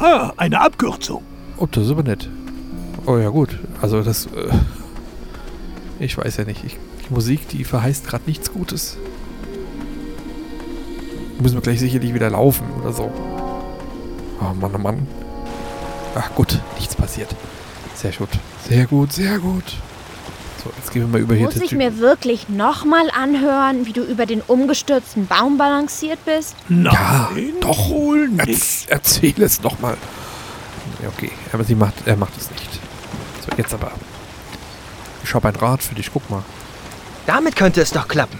Ah, 0.00 0.32
eine 0.36 0.60
Abkürzung. 0.60 1.22
oh, 1.58 1.66
das 1.70 1.84
ist 1.84 1.90
aber 1.90 2.02
nett. 2.02 2.28
Oh 3.06 3.16
ja, 3.18 3.28
gut. 3.28 3.58
Also 3.82 4.02
das... 4.02 4.26
Äh, 4.26 4.50
ich 5.98 6.16
weiß 6.16 6.38
ja 6.38 6.44
nicht. 6.44 6.64
Ich, 6.64 6.78
die 7.06 7.12
Musik, 7.12 7.48
die 7.48 7.64
verheißt 7.64 8.06
gerade 8.06 8.24
nichts 8.26 8.52
Gutes. 8.52 8.96
Müssen 11.40 11.54
wir 11.56 11.62
gleich 11.62 11.80
sicherlich 11.80 12.14
wieder 12.14 12.30
laufen 12.30 12.66
oder 12.80 12.92
so. 12.92 13.10
Oh 14.40 14.54
Mann, 14.58 14.72
oh 14.74 14.78
Mann. 14.78 15.06
Ach 16.14 16.34
gut, 16.34 16.58
nichts 16.78 16.94
passiert. 16.94 17.28
Sehr 17.94 18.12
gut. 18.12 18.28
Sehr 18.68 18.86
gut, 18.86 19.12
sehr 19.12 19.38
gut. 19.38 19.64
So, 20.62 20.70
jetzt 20.76 20.92
gehen 20.92 21.02
wir 21.02 21.08
mal 21.08 21.20
über 21.20 21.34
hier. 21.34 21.46
Muss 21.46 21.56
ich 21.56 21.72
mir 21.72 21.98
wirklich 21.98 22.48
nochmal 22.50 23.10
anhören, 23.18 23.86
wie 23.86 23.92
du 23.92 24.02
über 24.02 24.26
den 24.26 24.42
umgestürzten 24.42 25.26
Baum 25.26 25.56
balanciert 25.56 26.18
bist? 26.26 26.54
Nein, 26.68 26.92
Ja, 26.92 27.30
doch. 27.60 27.88
wohl 27.90 28.28
nicht. 28.28 28.79
Erz, 28.90 29.16
erzähl 29.16 29.42
es 29.42 29.62
nochmal. 29.62 29.96
Ja, 31.02 31.08
okay. 31.08 31.30
Aber 31.52 31.64
sie 31.64 31.74
macht, 31.74 31.94
er 32.06 32.16
macht 32.16 32.36
es 32.36 32.50
nicht. 32.50 32.70
So, 33.40 33.56
jetzt 33.56 33.72
aber. 33.72 33.92
Ich 35.22 35.34
habe 35.34 35.48
ein 35.48 35.56
Rad 35.56 35.82
für 35.82 35.94
dich. 35.94 36.10
Guck 36.12 36.28
mal. 36.28 36.42
Damit 37.26 37.56
könnte 37.56 37.80
es 37.80 37.90
doch 37.90 38.08
klappen. 38.08 38.38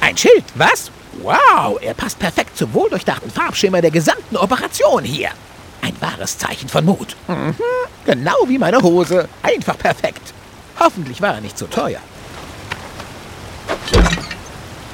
Ein 0.00 0.16
Schild, 0.16 0.44
was? 0.54 0.90
Wow, 1.22 1.78
er 1.80 1.94
passt 1.94 2.18
perfekt 2.18 2.56
zum 2.56 2.72
wohldurchdachten 2.74 3.30
Farbschimmer 3.30 3.80
der 3.80 3.90
gesamten 3.90 4.36
Operation 4.36 5.04
hier. 5.04 5.30
Ein 5.82 5.94
wahres 6.00 6.38
Zeichen 6.38 6.68
von 6.68 6.84
Mut. 6.84 7.16
Mhm, 7.28 7.54
genau 8.04 8.36
wie 8.46 8.58
meine 8.58 8.80
Hose. 8.82 9.28
Einfach 9.42 9.78
perfekt. 9.78 10.32
Hoffentlich 10.78 11.20
war 11.22 11.34
er 11.34 11.40
nicht 11.40 11.58
zu 11.58 11.66
teuer. 11.66 12.00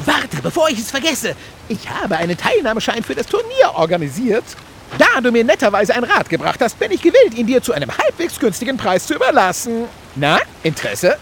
Warte, 0.05 0.43
bevor 0.43 0.69
ich 0.69 0.79
es 0.79 0.91
vergesse. 0.91 1.35
Ich 1.69 1.89
habe 1.89 2.17
einen 2.17 2.37
Teilnahmeschein 2.37 3.03
für 3.03 3.15
das 3.15 3.27
Turnier 3.27 3.75
organisiert. 3.75 4.45
Da 4.99 5.21
du 5.21 5.33
mir 5.33 5.45
netterweise 5.45 5.95
ein 5.95 6.05
Rad 6.05 6.29
gebracht 6.29 6.61
hast, 6.61 6.79
bin 6.79 6.91
ich 6.91 7.01
gewillt, 7.01 7.35
ihn 7.35 7.47
dir 7.47 7.63
zu 7.63 7.73
einem 7.73 7.91
halbwegs 7.97 8.39
günstigen 8.39 8.77
Preis 8.77 9.07
zu 9.07 9.15
überlassen. 9.15 9.87
Na, 10.15 10.39
Interesse? 10.63 11.17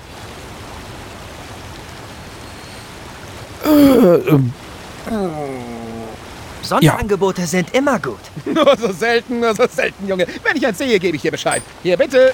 Sonderangebote 6.62 7.46
sind 7.46 7.74
immer 7.74 7.98
gut. 7.98 8.18
Nur 8.44 8.76
so 8.76 8.92
selten, 8.92 9.40
nur 9.40 9.54
so 9.54 9.66
selten, 9.68 10.06
Junge. 10.06 10.26
Wenn 10.42 10.56
ich 10.56 10.66
eins 10.66 10.78
sehe, 10.78 10.98
gebe 10.98 11.16
ich 11.16 11.22
dir 11.22 11.30
Bescheid. 11.30 11.62
Hier, 11.82 11.96
bitte. 11.96 12.32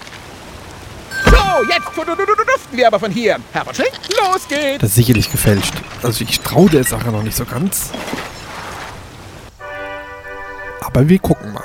So, 1.26 1.64
jetzt 1.68 1.88
du- 1.96 2.04
du- 2.04 2.14
du- 2.16 2.26
du- 2.26 2.44
duften 2.44 2.76
wir 2.76 2.86
aber 2.86 2.98
von 3.00 3.10
hier. 3.10 3.38
Herr 3.52 3.64
von 3.64 3.74
Schlink, 3.74 3.92
los 4.10 4.46
geht's. 4.48 4.78
Das 4.80 4.90
ist 4.90 4.94
sicherlich 4.96 5.30
gefälscht. 5.30 5.74
Also 6.02 6.24
ich 6.24 6.40
traue 6.40 6.70
der 6.70 6.84
Sache 6.84 7.10
noch 7.10 7.22
nicht 7.22 7.36
so 7.36 7.44
ganz. 7.44 7.90
Aber 10.80 11.08
wir 11.08 11.18
gucken 11.18 11.52
mal. 11.52 11.62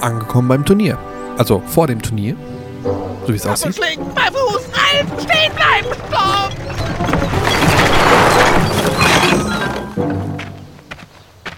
Angekommen 0.00 0.48
beim 0.48 0.64
Turnier. 0.64 0.98
Also 1.38 1.62
vor 1.66 1.86
dem 1.86 2.00
Turnier. 2.02 2.36
So 3.26 3.32
wie 3.32 3.36
es 3.36 3.46
aussieht. 3.46 3.74
Schlink, 3.74 4.14
bei 4.14 4.22
Fuß, 4.26 4.62
Ralf, 4.74 5.22
stehen 5.22 5.52
bleiben. 5.54 5.88
Stopp. 6.08 6.52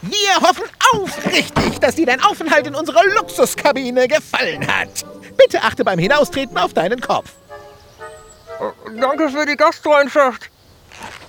Wir 0.02 0.35
hoffen 0.40 0.64
aufrichtig, 0.92 1.79
dass 1.81 1.94
dir 1.96 2.07
dein 2.07 2.22
Aufenthalt 2.22 2.66
in 2.66 2.75
unserer 2.75 3.05
Luxuskabine 3.05 4.09
gefallen 4.09 4.66
hat. 4.66 5.05
Bitte 5.37 5.62
achte 5.62 5.85
beim 5.85 5.99
Hinaustreten 5.99 6.57
auf 6.59 6.72
deinen 6.72 7.01
Kopf. 7.01 7.31
Danke 8.99 9.29
für 9.29 9.44
die 9.46 9.57
Gastfreundschaft. 9.57 10.51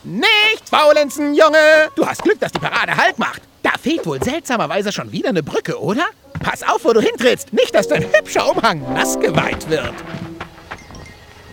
Nicht 0.03 0.69
faulenzen, 0.69 1.35
Junge! 1.35 1.89
Du 1.95 2.05
hast 2.05 2.23
Glück, 2.23 2.39
dass 2.39 2.51
die 2.51 2.59
Parade 2.59 2.95
Halt 2.95 3.19
macht. 3.19 3.41
Da 3.63 3.71
fehlt 3.81 4.05
wohl 4.05 4.23
seltsamerweise 4.23 4.91
schon 4.91 5.11
wieder 5.11 5.29
eine 5.29 5.43
Brücke, 5.43 5.79
oder? 5.81 6.05
Pass 6.39 6.63
auf, 6.63 6.85
wo 6.85 6.93
du 6.93 7.01
hintrittst. 7.01 7.51
Nicht, 7.51 7.75
dass 7.75 7.87
dein 7.87 8.03
hübscher 8.03 8.49
Umhang 8.49 8.81
nass 8.93 9.19
geweiht 9.19 9.69
wird. 9.69 9.93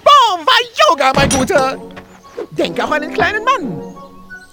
Boom, 0.05 0.47
war 0.47 0.89
Yoga, 0.89 1.13
mein 1.17 1.29
Guter! 1.31 1.79
Denk 2.53 2.81
auch 2.81 2.91
an 2.93 3.03
den 3.03 3.13
kleinen 3.13 3.43
Mann. 3.45 3.97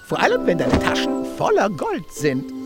Vor 0.07 0.19
allem, 0.19 0.47
wenn 0.47 0.57
deine 0.57 0.79
Taschen 0.79 1.25
voller 1.37 1.69
Gold 1.69 2.11
sind. 2.11 2.60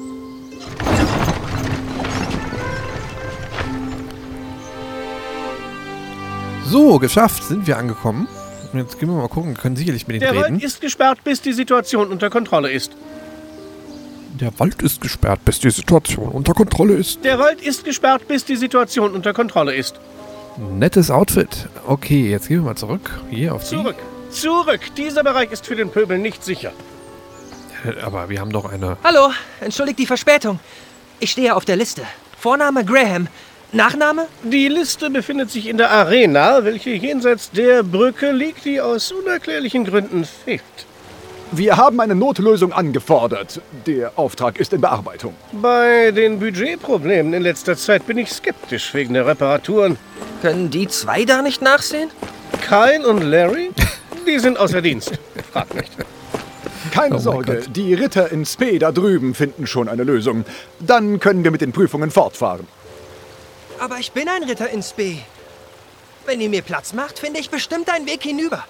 So, 6.65 6.99
geschafft. 6.99 7.43
Sind 7.43 7.67
wir 7.67 7.77
angekommen. 7.77 8.27
Und 8.73 8.79
jetzt 8.79 8.99
gehen 8.99 9.09
wir 9.09 9.15
mal 9.15 9.27
gucken. 9.29 9.51
Wir 9.55 9.61
können 9.61 9.75
sicherlich 9.75 10.07
mit 10.07 10.21
Der 10.21 10.29
denen 10.31 10.41
Wald 10.41 10.51
reden. 10.53 10.59
ist 10.61 10.81
gesperrt, 10.81 11.23
bis 11.23 11.41
die 11.41 11.53
Situation 11.53 12.09
unter 12.09 12.29
Kontrolle 12.29 12.71
ist. 12.71 12.91
Der 14.39 14.51
Wald 14.59 14.81
ist 14.81 14.99
gesperrt, 14.99 15.39
bis 15.45 15.59
die 15.59 15.69
Situation 15.69 16.27
unter 16.29 16.53
Kontrolle 16.53 16.95
ist. 16.95 17.23
Der 17.23 17.39
Wald 17.39 17.61
ist 17.61 17.85
gesperrt, 17.85 18.27
bis 18.27 18.43
die 18.43 18.57
Situation 18.57 19.13
unter 19.13 19.33
Kontrolle 19.33 19.73
ist. 19.73 19.95
Nettes 20.73 21.09
Outfit. 21.09 21.69
Okay, 21.88 22.29
jetzt 22.29 22.47
gehen 22.49 22.57
wir 22.57 22.65
mal 22.65 22.75
zurück. 22.75 23.11
Hier 23.29 23.55
auf 23.55 23.63
die. 23.63 23.75
Zurück. 23.75 23.95
Zurück. 24.31 24.81
Dieser 24.97 25.23
Bereich 25.23 25.51
ist 25.51 25.65
für 25.65 25.75
den 25.77 25.89
Pöbel 25.89 26.17
nicht 26.17 26.43
sicher. 26.43 26.73
Aber 28.04 28.30
wir 28.30 28.39
haben 28.39 28.52
doch 28.52 28.71
eine. 28.71 28.98
Hallo, 29.04 29.32
entschuldigt 29.62 30.00
die 30.00 30.06
Verspätung. 30.06 30.60
Ich 31.19 31.32
stehe 31.32 31.56
auf 31.56 31.65
der 31.65 31.76
Liste. 31.76 32.04
Vorname 32.38 32.84
Graham. 32.86 33.28
Nachname? 33.71 34.28
Die 34.43 34.67
Liste 34.67 35.10
befindet 35.10 35.52
sich 35.52 35.67
in 35.67 35.78
der 35.78 35.91
Arena, 35.91 36.63
welche 36.63 36.91
jenseits 36.91 37.52
der 37.52 37.84
Brücke 37.84 38.32
liegt, 38.32 38.65
die 38.65 38.80
aus 38.80 39.12
unerklärlichen 39.12 39.86
Gründen 39.86 40.24
fehlt. 40.24 40.62
Wir 41.52 41.78
haben 41.78 42.00
eine 42.00 42.15
Notlösung 42.15 42.74
angefordert. 42.74 43.62
Der 43.86 44.13
Auftrag 44.17 44.60
ist 44.60 44.74
in 44.74 44.82
Bearbeitung. 44.82 45.36
Bei 45.52 46.12
den 46.12 46.39
Budgetproblemen 46.39 47.34
in 47.34 47.43
letzter 47.43 47.78
Zeit 47.78 48.08
bin 48.08 48.17
ich 48.17 48.32
skeptisch 48.32 48.93
wegen 48.93 49.13
der 49.13 49.28
Reparaturen. 49.28 49.98
Können 50.41 50.69
die 50.69 50.88
zwei 50.88 51.24
da 51.24 51.41
nicht 51.41 51.62
nachsehen? 51.62 52.10
Kyle 52.67 53.08
und 53.08 53.21
Larry? 53.21 53.71
Die 54.28 54.39
sind 54.39 54.58
außer 54.58 54.82
Dienst. 54.82 55.12
Frag 55.52 55.74
nicht. 55.76 55.91
Keine 56.95 57.15
Oh 57.15 57.19
Sorge, 57.19 57.63
die 57.67 57.93
Ritter 57.93 58.31
in 58.31 58.45
Spe 58.45 58.79
da 58.79 58.93
drüben 58.93 59.34
finden 59.36 59.67
schon 59.67 59.89
eine 59.89 60.03
Lösung. 60.03 60.45
Dann 60.79 61.19
können 61.19 61.43
wir 61.43 61.51
mit 61.51 61.60
den 61.60 61.73
Prüfungen 61.73 62.10
fortfahren. 62.10 62.65
Aber 63.79 63.99
ich 63.99 64.13
bin 64.13 64.29
ein 64.29 64.43
Ritter 64.43 64.69
in 64.69 64.81
Spee. 64.81 65.17
Wenn 66.25 66.39
ihr 66.39 66.49
mir 66.49 66.62
Platz 66.62 66.93
macht, 66.93 67.19
finde 67.19 67.41
ich 67.41 67.49
bestimmt 67.49 67.89
einen 67.89 68.08
Weg 68.08 68.23
hinüber. 68.23 68.63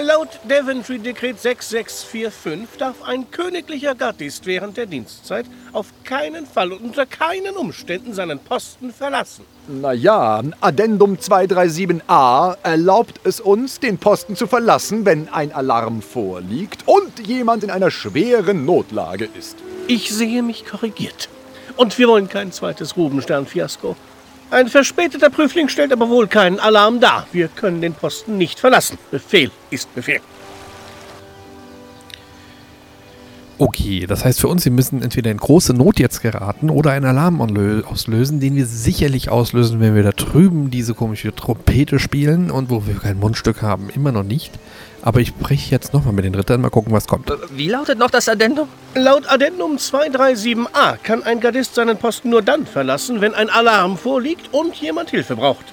Laut 0.00 0.28
Daventry-Dekret 0.48 1.40
6645 1.40 2.78
darf 2.78 3.02
ein 3.02 3.30
königlicher 3.32 3.96
Gardist 3.96 4.46
während 4.46 4.76
der 4.76 4.86
Dienstzeit 4.86 5.46
auf 5.72 5.88
keinen 6.04 6.46
Fall 6.46 6.72
und 6.72 6.82
unter 6.82 7.06
keinen 7.06 7.56
Umständen 7.56 8.14
seinen 8.14 8.38
Posten 8.38 8.92
verlassen. 8.92 9.44
Naja, 9.68 10.42
Addendum 10.60 11.18
237a 11.18 12.56
erlaubt 12.64 13.20
es 13.22 13.40
uns, 13.40 13.78
den 13.78 13.96
Posten 13.96 14.34
zu 14.34 14.48
verlassen, 14.48 15.06
wenn 15.06 15.28
ein 15.28 15.52
Alarm 15.52 16.02
vorliegt 16.02 16.82
und 16.86 17.24
jemand 17.24 17.62
in 17.62 17.70
einer 17.70 17.92
schweren 17.92 18.64
Notlage 18.64 19.28
ist. 19.38 19.56
Ich 19.86 20.10
sehe 20.10 20.42
mich 20.42 20.66
korrigiert. 20.66 21.28
Und 21.76 21.96
wir 21.96 22.08
wollen 22.08 22.28
kein 22.28 22.50
zweites 22.50 22.96
Rubenstern-Fiasko. 22.96 23.94
Ein 24.50 24.68
verspäteter 24.68 25.30
Prüfling 25.30 25.68
stellt 25.68 25.92
aber 25.92 26.08
wohl 26.10 26.26
keinen 26.26 26.58
Alarm 26.58 26.98
dar. 26.98 27.28
Wir 27.30 27.46
können 27.46 27.80
den 27.80 27.94
Posten 27.94 28.36
nicht 28.36 28.58
verlassen. 28.58 28.98
Befehl 29.12 29.52
ist 29.70 29.94
Befehl. 29.94 30.20
Okay, 33.58 34.06
das 34.08 34.24
heißt 34.24 34.40
für 34.40 34.48
uns, 34.48 34.64
wir 34.64 34.72
müssen 34.72 35.02
entweder 35.02 35.30
in 35.30 35.36
große 35.36 35.74
Not 35.74 35.98
jetzt 35.98 36.22
geraten 36.22 36.70
oder 36.70 36.92
einen 36.92 37.04
Alarm 37.04 37.40
auslösen, 37.84 38.40
den 38.40 38.56
wir 38.56 38.66
sicherlich 38.66 39.28
auslösen, 39.28 39.78
wenn 39.78 39.94
wir 39.94 40.02
da 40.02 40.10
drüben 40.10 40.70
diese 40.70 40.94
komische 40.94 41.34
Trompete 41.34 41.98
spielen 41.98 42.50
und 42.50 42.70
wo 42.70 42.86
wir 42.86 42.94
kein 42.96 43.18
Mundstück 43.18 43.62
haben. 43.62 43.90
Immer 43.90 44.10
noch 44.10 44.24
nicht. 44.24 44.52
Aber 45.02 45.20
ich 45.20 45.28
spreche 45.28 45.70
jetzt 45.70 45.92
nochmal 45.92 46.12
mit 46.12 46.24
den 46.24 46.34
Rittern, 46.34 46.60
mal 46.60 46.70
gucken, 46.70 46.92
was 46.92 47.06
kommt. 47.06 47.30
Wie 47.54 47.68
lautet 47.68 47.98
noch 47.98 48.10
das 48.10 48.28
Addendum? 48.28 48.68
Laut 48.94 49.30
Addendum 49.30 49.76
237a 49.76 50.96
kann 51.02 51.22
ein 51.24 51.40
Gardist 51.40 51.74
seinen 51.74 51.96
Posten 51.96 52.30
nur 52.30 52.42
dann 52.42 52.66
verlassen, 52.66 53.20
wenn 53.20 53.34
ein 53.34 53.50
Alarm 53.50 53.98
vorliegt 53.98 54.52
und 54.52 54.76
jemand 54.76 55.10
Hilfe 55.10 55.36
braucht. 55.36 55.66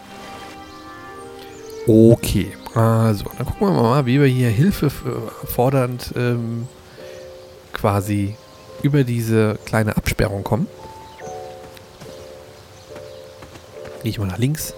Okay, 1.87 2.51
also, 2.75 3.25
dann 3.37 3.45
gucken 3.45 3.67
wir 3.67 3.73
mal, 3.73 4.05
wie 4.05 4.19
wir 4.19 4.27
hier 4.27 4.49
Hilfe 4.49 4.89
fordernd 4.89 6.13
ähm, 6.15 6.67
quasi 7.79 8.35
über 8.81 9.03
diese 9.03 9.57
kleine 9.65 9.95
Absperrung 9.95 10.43
kommen. 10.43 10.67
Gehe 14.03 14.11
ich 14.11 14.19
mal 14.19 14.27
nach 14.27 14.37
links. 14.37 14.73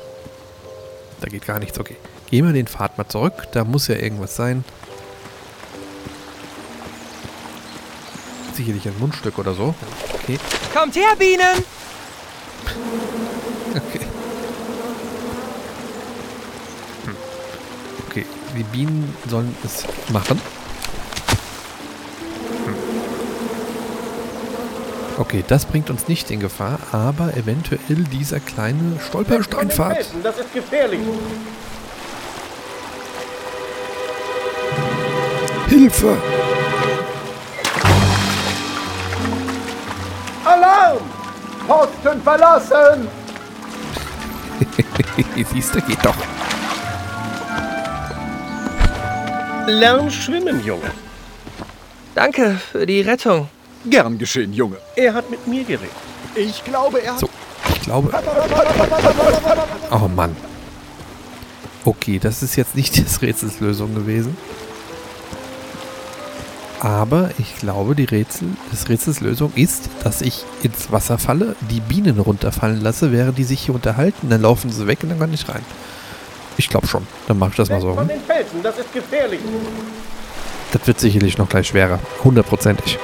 Da 1.19 1.27
geht 1.27 1.45
gar 1.45 1.59
nichts, 1.59 1.79
okay. 1.79 1.97
Gehen 2.29 2.45
wir 2.45 2.53
den 2.53 2.67
Pfad 2.67 2.97
mal 2.97 3.07
zurück, 3.07 3.33
da 3.53 3.63
muss 3.63 3.87
ja 3.87 3.95
irgendwas 3.95 4.35
sein. 4.35 4.63
Sicherlich 8.53 8.87
ein 8.87 8.97
Mundstück 8.99 9.37
oder 9.39 9.53
so. 9.53 9.73
Okay, 10.13 10.37
Kommt 10.73 10.95
her, 10.95 11.15
Bienen! 11.17 11.63
okay. 13.75 14.05
Hm. 17.05 17.15
Okay, 18.07 18.25
die 18.55 18.63
Bienen 18.63 19.15
sollen 19.27 19.55
es 19.63 19.85
machen. 20.11 20.39
Okay, 25.21 25.43
das 25.47 25.65
bringt 25.65 25.91
uns 25.91 26.07
nicht 26.07 26.31
in 26.31 26.39
Gefahr, 26.39 26.79
aber 26.91 27.37
eventuell 27.37 28.03
dieser 28.11 28.39
kleine 28.39 28.99
Stolpersteinpfad. 29.07 30.03
Das 30.23 30.39
ist 30.39 30.51
gefährlich. 30.51 30.99
Hilfe! 35.67 36.17
Alarm! 40.43 40.97
Posten 41.67 42.21
verlassen! 42.23 43.07
Siehst 45.53 45.75
du, 45.75 45.81
geht 45.81 46.03
doch. 46.03 46.17
Lern 49.67 50.09
schwimmen, 50.09 50.65
Junge. 50.65 50.89
Danke 52.15 52.59
für 52.71 52.87
die 52.87 53.01
Rettung. 53.01 53.47
Gern 53.89 54.17
geschehen, 54.17 54.53
Junge. 54.53 54.77
Er 54.95 55.13
hat 55.13 55.29
mit 55.29 55.45
mir 55.47 55.63
geredet. 55.63 55.89
Ich 56.35 56.63
glaube, 56.63 57.01
er 57.03 57.13
hat... 57.13 57.19
So, 57.19 57.29
ich 57.73 57.81
glaube. 57.81 58.11
Oh 59.91 60.07
Mann. 60.07 60.35
Okay, 61.83 62.19
das 62.19 62.43
ist 62.43 62.55
jetzt 62.55 62.75
nicht 62.75 62.97
das 63.05 63.21
Rätselslösung 63.21 63.95
gewesen. 63.95 64.37
Aber 66.79 67.29
ich 67.37 67.57
glaube, 67.57 67.93
die 67.95 68.05
Rätsel, 68.05 68.47
das 68.71 68.89
Rätselslösung 68.89 69.51
ist, 69.55 69.89
dass 70.03 70.21
ich 70.21 70.43
ins 70.63 70.91
Wasser 70.91 71.19
falle, 71.19 71.55
die 71.69 71.79
Bienen 71.79 72.19
runterfallen 72.19 72.81
lasse, 72.81 73.11
während 73.11 73.37
die 73.37 73.43
sich 73.43 73.61
hier 73.61 73.75
unterhalten, 73.75 74.29
dann 74.29 74.41
laufen 74.41 74.71
sie 74.71 74.87
weg 74.87 74.99
und 75.03 75.09
dann 75.09 75.19
kann 75.19 75.31
ich 75.33 75.47
rein. 75.47 75.63
Ich 76.57 76.69
glaube 76.69 76.87
schon. 76.87 77.05
Dann 77.27 77.37
mache 77.37 77.51
ich 77.51 77.55
das 77.57 77.69
mal 77.69 77.81
so. 77.81 77.93
Von 77.93 78.01
Hm? 78.01 78.07
den 78.09 78.21
Felsen, 78.21 78.63
das 78.63 78.77
ist 78.79 78.91
gefährlich. 78.93 79.39
Das 80.71 80.87
wird 80.87 80.99
sicherlich 80.99 81.37
noch 81.37 81.49
gleich 81.49 81.67
schwerer. 81.67 81.99
Hundertprozentig. 82.23 82.97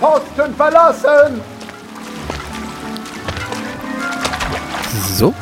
Posten 0.00 0.54
verlassen! 0.54 1.40
So. 5.14 5.34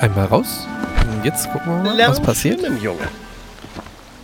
Einmal 0.00 0.26
raus. 0.26 0.66
Und 1.10 1.24
jetzt 1.24 1.50
gucken 1.50 1.72
wir 1.72 1.90
mal, 1.90 1.96
Lern 1.96 2.10
was 2.10 2.20
passiert. 2.20 2.60
schwimmen, 2.60 2.80
Junge. 2.82 3.08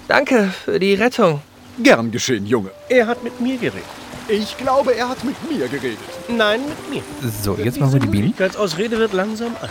Danke 0.08 0.52
für 0.64 0.78
die 0.78 0.94
Rettung. 0.94 1.40
Gern 1.78 2.10
geschehen, 2.10 2.46
Junge. 2.46 2.70
Er 2.88 3.06
hat 3.06 3.22
mit 3.22 3.40
mir 3.40 3.56
geredet. 3.56 3.84
Ich 4.28 4.56
glaube, 4.56 4.92
er 4.94 5.08
hat 5.08 5.22
mit 5.24 5.36
mir 5.50 5.68
geredet. 5.68 5.98
Nein, 6.28 6.60
mit 6.66 6.90
mir. 6.90 7.02
So, 7.42 7.54
jetzt 7.56 7.78
machen 7.78 7.94
wir 7.94 8.00
die 8.00 8.06
Bienen. 8.08 8.28
Möglichkeitsausrede 8.28 8.98
wird 8.98 9.12
langsam 9.12 9.54
alt. 9.60 9.70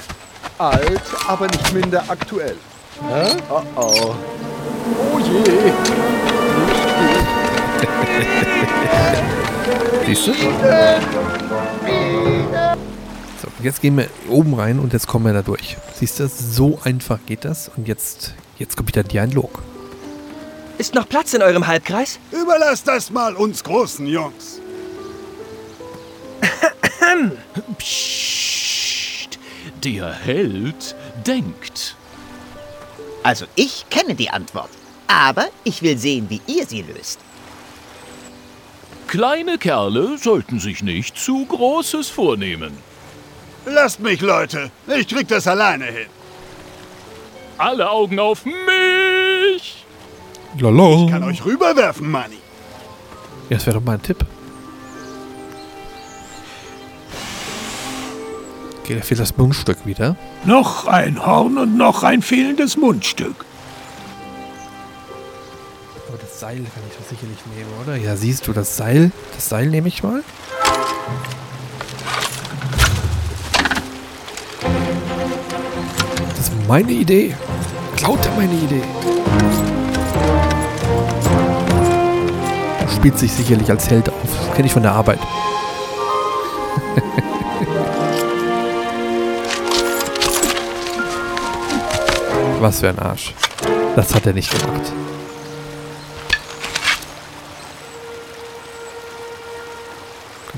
Alt, 0.58 1.02
aber 1.28 1.48
nicht 1.48 1.74
minder 1.74 2.04
aktuell. 2.08 2.56
Oh 3.50 3.62
oh. 3.76 4.16
Oh 5.14 5.20
je. 5.20 5.74
Siehst 10.06 10.28
du? 10.28 10.34
So, 13.42 13.48
jetzt 13.64 13.82
gehen 13.82 13.98
wir 13.98 14.08
oben 14.30 14.54
rein 14.54 14.80
und 14.80 14.94
jetzt 14.94 15.08
kommen 15.08 15.26
wir 15.26 15.34
da 15.34 15.42
durch. 15.42 15.78
Siehst 15.96 16.20
du, 16.20 16.28
so 16.28 16.80
einfach 16.84 17.20
geht 17.26 17.46
das. 17.46 17.72
Und 17.76 17.88
jetzt, 17.88 18.34
jetzt 18.60 18.78
kommt 18.78 18.90
wieder 18.90 19.02
ein 19.02 19.08
Dialog. 19.08 19.64
Ist 20.78 20.94
noch 20.94 21.08
Platz 21.08 21.34
in 21.34 21.42
eurem 21.42 21.66
Halbkreis? 21.66 22.20
Überlass 22.32 22.84
das 22.84 23.10
mal 23.10 23.34
uns 23.36 23.64
großen 23.64 24.06
Jungs. 24.06 24.60
Psst, 27.78 29.40
der 29.84 30.14
Held 30.14 30.96
denkt. 31.26 31.96
Also 33.24 33.46
ich 33.56 33.86
kenne 33.90 34.16
die 34.16 34.30
Antwort. 34.30 34.70
Aber 35.08 35.48
ich 35.64 35.82
will 35.82 35.98
sehen, 35.98 36.30
wie 36.30 36.42
ihr 36.46 36.66
sie 36.68 36.82
löst. 36.82 37.20
Kleine 39.08 39.58
Kerle 39.58 40.18
sollten 40.18 40.60
sich 40.60 40.84
nicht 40.84 41.18
zu 41.18 41.46
Großes 41.46 42.10
vornehmen. 42.10 42.78
Lasst 43.66 44.00
mich, 44.00 44.22
Leute. 44.22 44.72
Ich 44.88 45.08
krieg 45.08 45.28
das 45.28 45.48
alleine 45.48 45.86
hin. 45.86 46.08
Alle 47.58 47.90
Augen 47.90 48.20
auf 48.20 48.46
mich! 48.46 49.86
Lala. 50.60 51.06
Ich 51.06 51.12
kann 51.12 51.24
euch 51.24 51.46
rüberwerfen, 51.46 52.10
Manni. 52.10 52.38
Ja, 53.50 53.58
das 53.58 53.66
wäre 53.66 53.78
doch 53.78 53.86
mal 53.86 53.94
ein 53.94 54.02
Tipp. 54.02 54.26
Okay, 58.82 58.96
da 58.96 59.02
fehlt 59.02 59.20
das 59.20 59.36
Mundstück 59.36 59.86
wieder. 59.86 60.16
Noch 60.44 60.86
ein 60.86 61.26
Horn 61.26 61.58
und 61.58 61.78
noch 61.78 62.04
ein 62.04 62.22
fehlendes 62.22 62.78
Mundstück. 62.78 63.46
Das 66.46 66.54
Seil 66.54 66.62
kann 66.62 66.84
ich 66.88 66.96
doch 66.96 67.10
sicherlich 67.10 67.40
nehmen, 67.56 67.72
oder? 67.82 67.96
Ja, 67.96 68.16
siehst 68.16 68.48
du, 68.48 68.54
das 68.54 68.78
Seil. 68.78 69.10
Das 69.34 69.50
Seil 69.50 69.66
nehme 69.66 69.88
ich 69.88 70.04
mal. 70.04 70.22
Das 76.30 76.40
ist 76.40 76.52
meine 76.68 76.92
Idee. 76.92 77.36
Klaut 77.96 78.24
er 78.24 78.32
meine 78.36 78.54
Idee. 78.54 78.84
Spielt 82.96 83.18
sich 83.18 83.34
sicherlich 83.34 83.72
als 83.72 83.90
Held 83.90 84.08
auf. 84.10 84.16
Das 84.46 84.54
kenne 84.56 84.68
ich 84.68 84.74
von 84.74 84.84
der 84.84 84.92
Arbeit. 84.92 85.18
Was 92.60 92.82
für 92.82 92.90
ein 92.90 93.00
Arsch. 93.00 93.34
Das 93.96 94.14
hat 94.14 94.28
er 94.28 94.34
nicht 94.34 94.52
gemacht. 94.52 94.94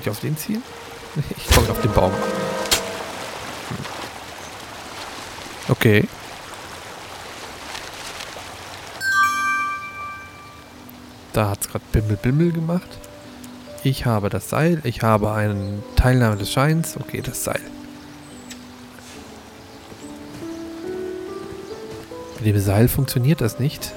Ich 0.08 0.12
auf 0.12 0.20
den 0.20 0.38
zielen? 0.38 0.64
Ich 1.36 1.54
komme 1.54 1.70
auf 1.70 1.82
den 1.82 1.92
Baum. 1.92 2.12
Okay. 5.70 6.08
Da 11.34 11.50
hat 11.50 11.62
es 11.62 11.70
gerade 11.70 11.84
Bimmel 11.92 12.18
Bimmel 12.18 12.52
gemacht. 12.52 12.88
Ich 13.84 14.06
habe 14.06 14.30
das 14.30 14.50
Seil. 14.50 14.82
Ich 14.84 15.02
habe 15.02 15.32
eine 15.34 15.84
Teilnahme 15.96 16.38
des 16.38 16.52
Scheins. 16.52 16.96
Okay, 16.98 17.22
das 17.22 17.44
Seil. 17.44 17.62
Mit 22.38 22.46
dem 22.46 22.60
Seil 22.60 22.88
funktioniert 22.88 23.42
das 23.42 23.60
nicht. 23.60 23.92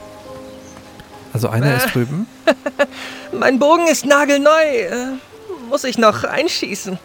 Also 1.33 1.49
einer 1.49 1.77
ist 1.77 1.95
drüben. 1.95 2.27
Mein 3.33 3.59
Bogen 3.59 3.87
ist 3.87 4.05
nagelneu. 4.05 4.51
Äh, 4.51 5.13
muss 5.71 5.85
ich 5.85 5.97
noch 5.99 6.25
einschießen? 6.25 6.99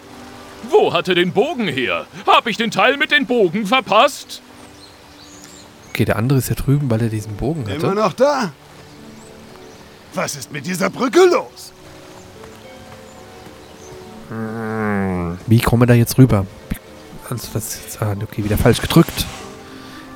Wo 0.70 0.92
hat 0.94 1.08
er 1.08 1.16
den 1.16 1.32
Bogen 1.32 1.68
her? 1.68 2.06
Hab 2.26 2.48
ich 2.48 2.58
den 2.58 2.72
Teil 2.72 2.98
mit 2.98 3.12
den 3.12 3.26
Bogen 3.26 3.66
verpasst? 3.68 4.42
Okay, 5.92 6.04
der 6.06 6.18
andere 6.18 6.40
ist 6.40 6.50
ja 6.50 6.56
drüben, 6.56 6.90
weil 6.90 7.02
er 7.02 7.10
diesen 7.10 7.36
Bogen 7.38 7.64
hatte. 7.66 7.76
Immer 7.76 7.94
noch 7.96 8.14
da? 8.14 8.52
Was 10.14 10.36
ist 10.36 10.52
mit 10.52 10.66
dieser 10.66 10.90
Brücke 10.90 11.20
los? 11.26 11.72
Wie 15.48 15.60
kommen 15.60 15.82
wir 15.84 15.88
da 15.88 15.94
jetzt 15.94 16.18
rüber? 16.18 16.46
Also 17.30 17.48
das 17.54 17.76
ist, 17.88 18.02
ah, 18.02 18.16
okay, 18.22 18.44
wieder 18.44 18.58
falsch 18.58 18.82
gedrückt. 18.82 19.26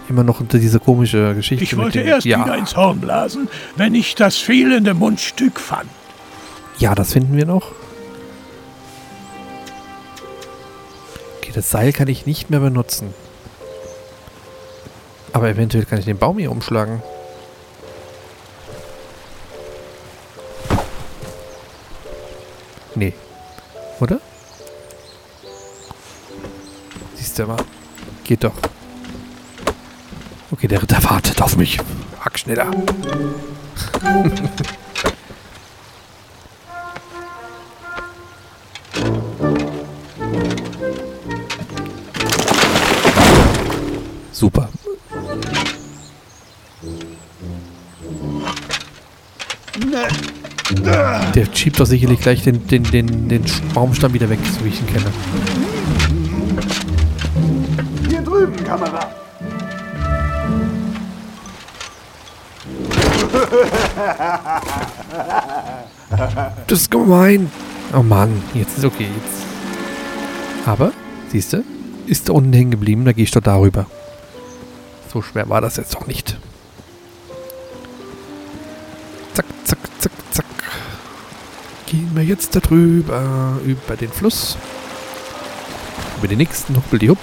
Immer 0.09 0.23
noch 0.23 0.39
unter 0.39 0.57
diese 0.57 0.79
komische 0.79 1.35
Geschichte. 1.35 1.63
Ich 1.63 1.73
mit 1.73 1.81
wollte 1.85 1.99
dem- 1.99 2.07
erst 2.07 2.25
ja, 2.25 2.43
wieder 2.43 2.57
ins 2.57 2.75
Horn 2.75 2.99
blasen, 2.99 3.47
wenn 3.75 3.93
ich 3.93 4.15
das 4.15 4.37
fehlende 4.37 4.95
Mundstück 4.95 5.59
fand. 5.59 5.89
Ja, 6.79 6.95
das 6.95 7.13
finden 7.13 7.37
wir 7.37 7.45
noch. 7.45 7.71
Okay, 11.49 11.55
das 11.55 11.71
Seil 11.71 11.93
kann 11.93 12.07
ich 12.07 12.27
nicht 12.27 12.51
mehr 12.51 12.59
benutzen. 12.59 13.11
Aber 15.33 15.49
eventuell 15.49 15.83
kann 15.83 15.97
ich 15.97 16.05
den 16.05 16.19
Baum 16.19 16.37
hier 16.37 16.51
umschlagen. 16.51 17.01
Nee. 22.93 23.15
Oder? 23.99 24.19
Siehst 27.15 27.39
du 27.39 27.47
mal. 27.47 27.57
Geht 28.25 28.43
doch. 28.43 28.53
Okay, 30.51 30.67
der 30.67 30.83
Ritter 30.83 31.03
wartet 31.03 31.41
auf 31.41 31.57
mich. 31.57 31.79
Hack 32.19 32.37
schneller. 32.37 32.69
Der 51.35 51.45
schiebt 51.53 51.79
doch 51.79 51.85
sicherlich 51.85 52.19
gleich 52.19 52.43
den, 52.43 52.67
den, 52.67 52.83
den, 52.83 53.29
den 53.29 53.43
Baumstamm 53.73 54.13
wieder 54.13 54.29
weg, 54.29 54.39
so 54.57 54.65
wie 54.65 54.69
ich 54.69 54.79
ihn 54.81 54.87
kenne. 54.87 55.11
Hier 58.09 58.21
drüben, 58.21 58.63
Kamerad. 58.63 59.07
Das 66.67 66.81
ist 66.81 66.91
gemein. 66.91 67.51
Oh 67.93 68.03
Mann, 68.03 68.41
jetzt 68.53 68.77
ist 68.77 68.85
okay. 68.85 69.07
Jetzt. 69.23 69.43
Aber, 70.65 70.91
siehst 71.29 71.53
du, 71.53 71.63
ist 72.07 72.29
da 72.29 72.33
unten 72.33 72.53
hängen 72.53 72.71
geblieben, 72.71 73.05
da 73.05 73.13
gehe 73.13 73.23
ich 73.23 73.31
doch 73.31 73.41
darüber. 73.41 73.85
So 75.13 75.21
schwer 75.21 75.49
war 75.49 75.61
das 75.61 75.77
jetzt 75.77 75.93
doch 75.95 76.07
nicht. 76.07 76.38
Jetzt 82.29 82.55
da 82.55 82.59
drüber, 82.59 83.57
über 83.65 83.97
den 83.97 84.09
Fluss. 84.09 84.57
Über 86.19 86.27
den 86.27 86.37
nächsten 86.37 86.75
Huppel 86.75 87.09
Hupp 87.09 87.17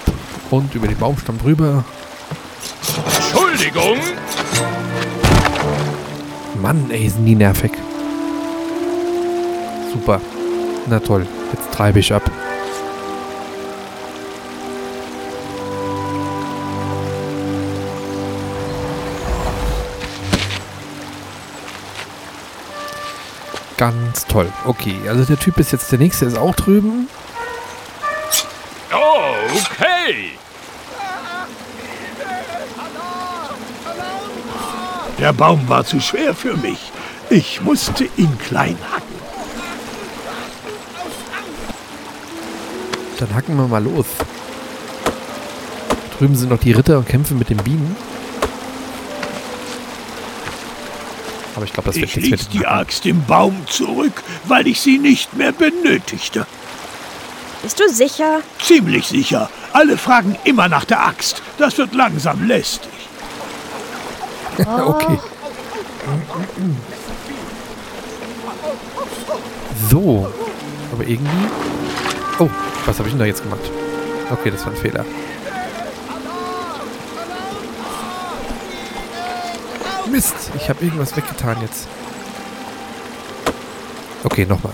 und 0.51 0.75
über 0.75 0.87
den 0.87 0.97
Baumstamm 0.97 1.39
drüber. 1.39 1.83
Entschuldigung! 3.05 3.97
Mann, 6.61 6.91
ey, 6.91 7.09
sind 7.09 7.25
die 7.25 7.35
nervig. 7.35 7.71
Super. 9.93 10.19
Na 10.87 10.99
toll, 10.99 11.25
jetzt 11.53 11.71
treibe 11.71 11.99
ich 11.99 12.13
ab. 12.13 12.23
Ganz 24.07 24.25
toll. 24.25 24.49
Okay, 24.63 24.95
also 25.09 25.25
der 25.25 25.37
Typ 25.37 25.57
ist 25.57 25.73
jetzt 25.73 25.91
der 25.91 25.99
nächste, 25.99 26.23
ist 26.23 26.37
auch 26.37 26.55
drüben. 26.55 27.09
Oh, 28.93 29.33
okay. 29.53 30.31
Der 35.19 35.33
Baum 35.33 35.67
war 35.67 35.83
zu 35.83 35.99
schwer 35.99 36.33
für 36.33 36.55
mich. 36.55 36.93
Ich 37.29 37.59
musste 37.59 38.05
ihn 38.15 38.37
klein 38.37 38.77
hacken. 38.89 39.17
Dann 43.19 43.35
hacken 43.35 43.57
wir 43.57 43.67
mal 43.67 43.83
los. 43.83 44.05
Drüben 46.17 46.37
sind 46.37 46.49
noch 46.49 46.59
die 46.59 46.71
Ritter 46.71 46.99
und 46.99 47.09
kämpfen 47.09 47.37
mit 47.37 47.49
den 47.49 47.57
Bienen. 47.57 47.93
Aber 51.57 51.65
ich 51.65 51.73
glaube, 51.73 51.87
das 51.87 51.95
wird 51.95 52.09
Ich 52.09 52.15
jetzt 52.15 52.23
ließ 52.23 52.53
mit 52.53 52.53
die. 52.53 52.67
Axt 52.67 53.07
im 53.07 53.25
Baum 53.25 53.65
zurück, 53.67 54.21
weil 54.43 54.67
ich 54.67 54.79
sie 54.79 54.99
nicht 54.99 55.33
mehr 55.33 55.51
benötigte. 55.51 56.45
Bist 57.63 57.79
du 57.79 57.89
sicher? 57.89 58.41
Ziemlich 58.59 59.07
sicher. 59.07 59.49
Alle 59.73 59.97
fragen 59.97 60.37
immer 60.43 60.69
nach 60.69 60.85
der 60.85 61.03
Axt. 61.03 61.41
Das 61.57 61.75
wird 61.79 61.95
langsam 61.95 62.47
lästig. 62.47 62.91
Okay. 64.65 65.19
So. 69.89 70.31
Aber 70.91 71.03
irgendwie. 71.03 71.47
Oh, 72.39 72.49
was 72.85 72.97
habe 72.97 73.07
ich 73.07 73.13
denn 73.13 73.19
da 73.19 73.25
jetzt 73.25 73.43
gemacht? 73.43 73.59
Okay, 74.31 74.49
das 74.51 74.65
war 74.65 74.71
ein 74.73 74.77
Fehler. 74.77 75.05
Mist, 80.07 80.35
ich 80.55 80.69
habe 80.69 80.83
irgendwas 80.83 81.15
weggetan 81.15 81.57
jetzt. 81.61 81.87
Okay, 84.23 84.45
nochmal. 84.45 84.73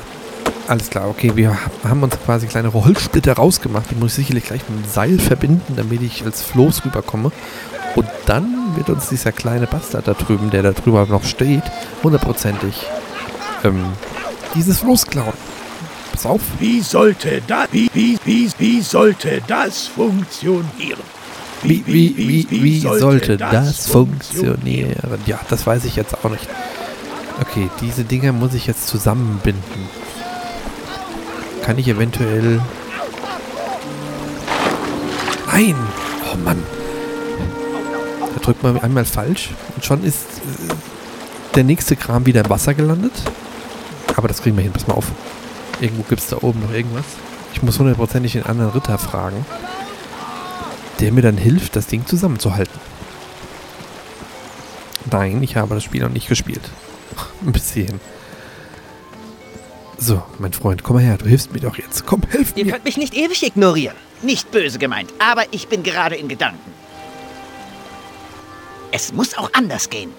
Alles 0.67 0.89
klar, 0.89 1.09
okay, 1.09 1.35
wir 1.35 1.57
haben 1.83 2.01
uns 2.03 2.17
quasi 2.23 2.47
kleine 2.47 2.73
Holzsplitter 2.73 3.33
rausgemacht. 3.33 3.91
Die 3.91 3.95
muss 3.95 4.11
ich 4.11 4.27
sicherlich 4.27 4.45
gleich 4.45 4.61
mit 4.69 4.85
dem 4.85 4.89
Seil 4.89 5.19
verbinden, 5.19 5.75
damit 5.75 6.01
ich 6.01 6.23
als 6.23 6.41
Floß 6.41 6.85
rüberkomme. 6.85 7.31
Und 7.95 8.07
dann 8.25 8.75
wird 8.75 8.89
uns 8.89 9.09
dieser 9.09 9.31
kleine 9.31 9.67
Bastard 9.67 10.07
da 10.07 10.13
drüben, 10.13 10.49
der 10.49 10.63
da 10.63 10.71
drüber 10.71 11.05
noch 11.05 11.23
steht, 11.23 11.63
hundertprozentig 12.01 12.85
ähm, 13.63 13.85
dieses 14.55 14.79
Floß 14.79 15.05
klauen. 15.07 15.33
Pass 16.11 16.25
auf. 16.25 16.41
Wie 16.59 16.81
sollte 16.81 17.41
das, 17.45 17.67
wie, 17.71 17.89
wie, 17.93 18.17
wie, 18.23 18.49
wie 18.57 18.81
sollte 18.81 19.41
das 19.47 19.87
funktionieren? 19.87 21.01
Wie, 21.63 21.83
wie, 21.85 22.17
wie, 22.17 22.47
wie 22.49 22.79
sollte 22.79 23.37
das 23.37 23.87
funktionieren? 23.87 24.95
Ja, 25.25 25.39
das 25.49 25.65
weiß 25.65 25.85
ich 25.85 25.95
jetzt 25.95 26.23
auch 26.23 26.29
nicht. 26.29 26.47
Okay, 27.41 27.69
diese 27.81 28.03
Dinger 28.03 28.31
muss 28.33 28.53
ich 28.53 28.67
jetzt 28.67 28.87
zusammenbinden. 28.87 29.63
Kann 31.63 31.77
ich 31.77 31.87
eventuell... 31.87 32.61
Nein! 35.47 35.75
Oh 36.31 36.37
Mann! 36.37 36.61
Da 38.33 38.41
drückt 38.41 38.63
man 38.63 38.79
einmal 38.79 39.05
falsch 39.05 39.51
und 39.75 39.85
schon 39.85 40.03
ist 40.03 40.17
äh, 40.19 40.73
der 41.55 41.63
nächste 41.63 41.95
Kram 41.95 42.25
wieder 42.25 42.43
im 42.43 42.49
Wasser 42.49 42.73
gelandet. 42.73 43.13
Aber 44.15 44.27
das 44.27 44.41
kriegen 44.41 44.57
wir 44.57 44.63
hin, 44.63 44.73
pass 44.73 44.87
mal 44.87 44.95
auf. 44.95 45.11
Irgendwo 45.79 46.03
gibt 46.03 46.21
es 46.21 46.27
da 46.27 46.37
oben 46.41 46.61
noch 46.61 46.71
irgendwas. 46.71 47.05
Ich 47.53 47.61
muss 47.61 47.79
hundertprozentig 47.79 48.33
den 48.33 48.45
anderen 48.45 48.71
Ritter 48.71 48.97
fragen 48.97 49.45
der 51.03 51.11
mir 51.11 51.21
dann 51.21 51.35
hilft, 51.37 51.75
das 51.75 51.87
Ding 51.87 52.05
zusammenzuhalten. 52.05 52.79
Nein, 55.11 55.43
ich 55.43 55.57
habe 55.57 55.75
das 55.75 55.83
Spiel 55.83 56.01
noch 56.01 56.09
nicht 56.09 56.29
gespielt. 56.29 56.61
Bis 57.41 57.73
hierhin. 57.73 57.99
So, 59.97 60.23
mein 60.39 60.53
Freund, 60.53 60.81
komm 60.81 60.95
mal 60.95 61.03
her, 61.03 61.17
du 61.17 61.25
hilfst 61.25 61.51
mir 61.51 61.59
doch 61.59 61.77
jetzt. 61.77 62.05
Komm, 62.05 62.21
hilf 62.31 62.53
Ihr 62.55 62.63
mir. 62.63 62.71
könnt 62.71 62.85
mich 62.85 62.95
nicht 62.95 63.13
ewig 63.15 63.43
ignorieren. 63.43 63.97
Nicht 64.21 64.49
böse 64.51 64.79
gemeint, 64.79 65.11
aber 65.19 65.43
ich 65.51 65.67
bin 65.67 65.83
gerade 65.83 66.15
in 66.15 66.29
Gedanken. 66.29 66.71
Es 68.93 69.11
muss 69.11 69.37
auch 69.37 69.49
anders 69.51 69.89
gehen. 69.89 70.11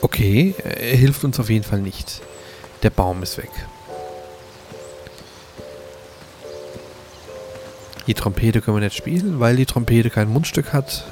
Okay, 0.00 0.54
er 0.64 0.96
hilft 0.96 1.22
uns 1.22 1.38
auf 1.38 1.50
jeden 1.50 1.64
Fall 1.64 1.82
nicht. 1.82 2.22
Der 2.82 2.88
Baum 2.88 3.22
ist 3.22 3.36
weg. 3.36 3.50
Die 8.08 8.14
Trompete 8.14 8.62
können 8.62 8.78
wir 8.78 8.84
nicht 8.84 8.96
spielen, 8.96 9.38
weil 9.38 9.56
die 9.56 9.66
Trompete 9.66 10.08
kein 10.08 10.28
Mundstück 10.28 10.72
hat. 10.72 11.04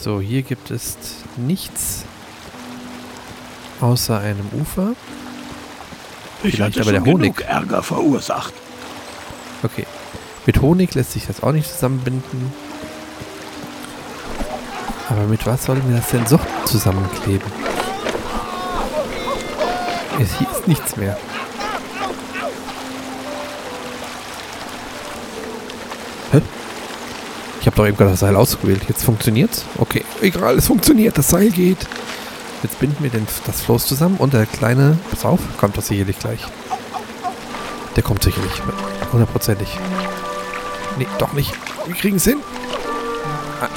So, 0.00 0.20
hier 0.20 0.42
gibt 0.42 0.70
es 0.72 0.96
nichts 1.36 2.04
außer 3.80 4.18
einem 4.18 4.48
Ufer. 4.60 4.94
Ich 6.42 6.56
Vielleicht 6.56 6.76
hatte 6.76 6.88
aber 6.88 6.96
schon 6.96 7.04
der 7.04 7.12
Honig. 7.12 7.36
genug 7.36 7.48
Ärger 7.48 7.82
verursacht. 7.84 8.52
Okay. 9.62 9.86
Mit 10.44 10.60
Honig 10.60 10.94
lässt 10.94 11.12
sich 11.12 11.26
das 11.26 11.42
auch 11.42 11.52
nicht 11.52 11.70
zusammenbinden. 11.70 12.52
Aber 15.08 15.22
mit 15.24 15.46
was 15.46 15.66
sollen 15.66 15.88
wir 15.88 15.98
das 15.98 16.08
denn 16.10 16.26
so 16.26 16.40
zusammenkleben? 16.64 17.50
Es 20.20 20.36
hier 20.38 20.50
ist 20.50 20.66
nichts 20.66 20.96
mehr. 20.96 21.16
Doch 27.80 27.86
eben 27.86 27.96
gerade 27.96 28.10
das 28.10 28.20
Seil 28.20 28.36
ausgewählt. 28.36 28.82
Jetzt 28.88 29.04
funktioniert's? 29.04 29.64
Okay, 29.78 30.04
egal, 30.20 30.56
es 30.56 30.66
funktioniert. 30.66 31.16
Das 31.16 31.30
Seil 31.30 31.50
geht. 31.50 31.78
Jetzt 32.62 32.78
binden 32.78 33.02
wir 33.02 33.08
den, 33.10 33.26
das 33.46 33.62
Floß 33.62 33.86
zusammen 33.86 34.18
und 34.18 34.34
der 34.34 34.44
kleine, 34.44 34.98
pass 35.10 35.24
auf, 35.24 35.40
kommt 35.56 35.78
doch 35.78 35.82
sicherlich 35.82 36.18
gleich. 36.18 36.44
Der 37.96 38.02
kommt 38.02 38.22
sicherlich. 38.22 38.52
Hundertprozentig. 39.12 39.78
Nee, 40.98 41.06
doch 41.18 41.32
nicht. 41.32 41.54
Wir 41.86 41.94
kriegen 41.94 42.16
es 42.16 42.24
hin. 42.24 42.36
Ah. 43.62 43.68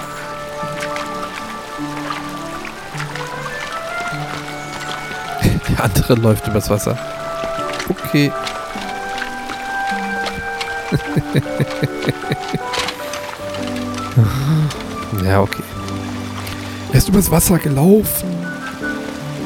Der 5.69 5.83
andere 5.83 6.15
läuft 6.15 6.45
übers 6.47 6.69
Wasser. 6.69 6.97
Okay. 7.89 8.31
ja, 15.25 15.41
okay. 15.41 15.63
Er 16.91 16.97
ist 16.97 17.09
übers 17.09 17.31
Wasser 17.31 17.57
gelaufen. 17.57 18.29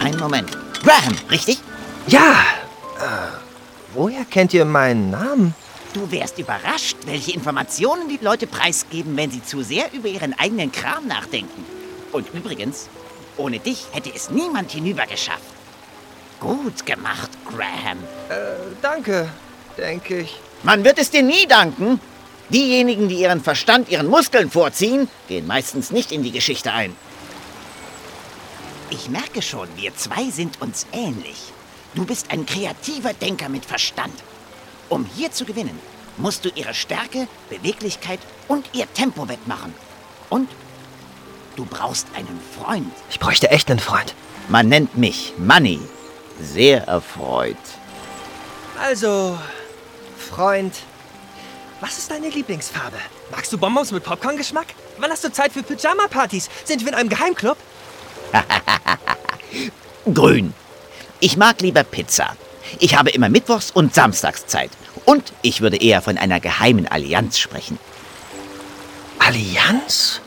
Einen 0.01 0.19
Moment. 0.19 0.57
Graham, 0.83 1.15
richtig? 1.31 1.59
Ja. 2.07 2.35
Äh, 2.99 3.37
woher 3.93 4.25
kennt 4.25 4.53
ihr 4.53 4.65
meinen 4.65 5.09
Namen? 5.11 5.55
Du 5.93 6.11
wärst 6.11 6.37
überrascht, 6.37 6.97
welche 7.05 7.31
Informationen 7.31 8.09
die 8.09 8.19
Leute 8.21 8.47
preisgeben, 8.47 9.15
wenn 9.17 9.31
sie 9.31 9.43
zu 9.43 9.63
sehr 9.63 9.91
über 9.93 10.07
ihren 10.07 10.37
eigenen 10.37 10.71
Kram 10.71 11.07
nachdenken. 11.07 11.65
Und 12.11 12.33
übrigens, 12.33 12.89
ohne 13.37 13.59
dich 13.59 13.87
hätte 13.91 14.11
es 14.13 14.29
niemand 14.29 14.71
hinüber 14.71 15.05
geschafft. 15.05 15.41
Gut 16.39 16.85
gemacht, 16.85 17.29
Graham. 17.45 17.97
Äh, 18.29 18.75
danke, 18.81 19.29
denke 19.77 20.19
ich. 20.19 20.39
Man 20.63 20.83
wird 20.83 20.99
es 20.99 21.09
dir 21.09 21.23
nie 21.23 21.47
danken. 21.47 21.99
Diejenigen, 22.49 23.09
die 23.09 23.19
ihren 23.19 23.43
Verstand 23.43 23.89
ihren 23.89 24.07
Muskeln 24.07 24.49
vorziehen, 24.49 25.09
gehen 25.27 25.47
meistens 25.47 25.91
nicht 25.91 26.11
in 26.11 26.23
die 26.23 26.31
Geschichte 26.31 26.71
ein. 26.71 26.95
Ich 28.89 29.09
merke 29.09 29.41
schon, 29.41 29.67
wir 29.75 29.93
zwei 29.95 30.29
sind 30.29 30.61
uns 30.61 30.87
ähnlich. 30.93 31.51
Du 31.93 32.05
bist 32.05 32.31
ein 32.31 32.45
kreativer 32.45 33.13
Denker 33.13 33.49
mit 33.49 33.65
Verstand. 33.65 34.13
Um 34.87 35.05
hier 35.15 35.31
zu 35.31 35.43
gewinnen, 35.43 35.77
musst 36.15 36.45
du 36.45 36.49
ihre 36.55 36.73
Stärke, 36.73 37.27
Beweglichkeit 37.49 38.19
und 38.47 38.69
ihr 38.73 38.91
Tempo 38.93 39.27
wettmachen. 39.27 39.73
Und 40.29 40.49
du 41.57 41.65
brauchst 41.65 42.07
einen 42.15 42.39
Freund. 42.57 42.91
Ich 43.09 43.19
bräuchte 43.19 43.49
echt 43.49 43.69
einen 43.69 43.79
Freund. 43.79 44.15
Man 44.47 44.69
nennt 44.69 44.97
mich 44.97 45.33
Money. 45.37 45.79
Sehr 46.39 46.83
erfreut. 46.87 47.57
Also, 48.79 49.37
Freund, 50.17 50.73
was 51.81 51.97
ist 51.97 52.09
deine 52.09 52.29
Lieblingsfarbe? 52.29 52.97
Magst 53.31 53.53
du 53.53 53.57
Bonbons 53.57 53.91
mit 53.91 54.03
Popcorn-Geschmack? 54.03 54.67
Wann 54.97 55.11
hast 55.11 55.23
du 55.23 55.31
Zeit 55.31 55.53
für 55.53 55.63
Pyjama-Partys? 55.63 56.49
Sind 56.65 56.81
wir 56.81 56.89
in 56.89 56.95
einem 56.95 57.09
Geheimclub? 57.09 57.57
Grün. 60.13 60.53
Ich 61.19 61.37
mag 61.37 61.61
lieber 61.61 61.83
Pizza. 61.83 62.35
Ich 62.79 62.95
habe 62.97 63.11
immer 63.11 63.29
Mittwochs 63.29 63.71
und 63.71 63.93
Samstags 63.93 64.47
Zeit. 64.47 64.71
Und 65.05 65.33
ich 65.41 65.61
würde 65.61 65.77
eher 65.77 66.01
von 66.01 66.17
einer 66.17 66.39
geheimen 66.39 66.87
Allianz 66.87 67.37
sprechen. 67.39 67.79
Allianz? 69.19 70.21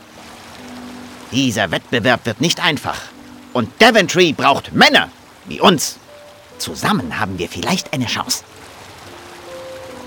Dieser 1.31 1.71
Wettbewerb 1.71 2.25
wird 2.25 2.41
nicht 2.41 2.63
einfach. 2.63 2.99
Und 3.53 3.69
Daventry 3.81 4.33
braucht 4.33 4.73
Männer 4.73 5.09
wie 5.45 5.59
uns. 5.59 5.97
Zusammen 6.57 7.19
haben 7.19 7.39
wir 7.39 7.49
vielleicht 7.49 7.93
eine 7.93 8.05
Chance. 8.05 8.43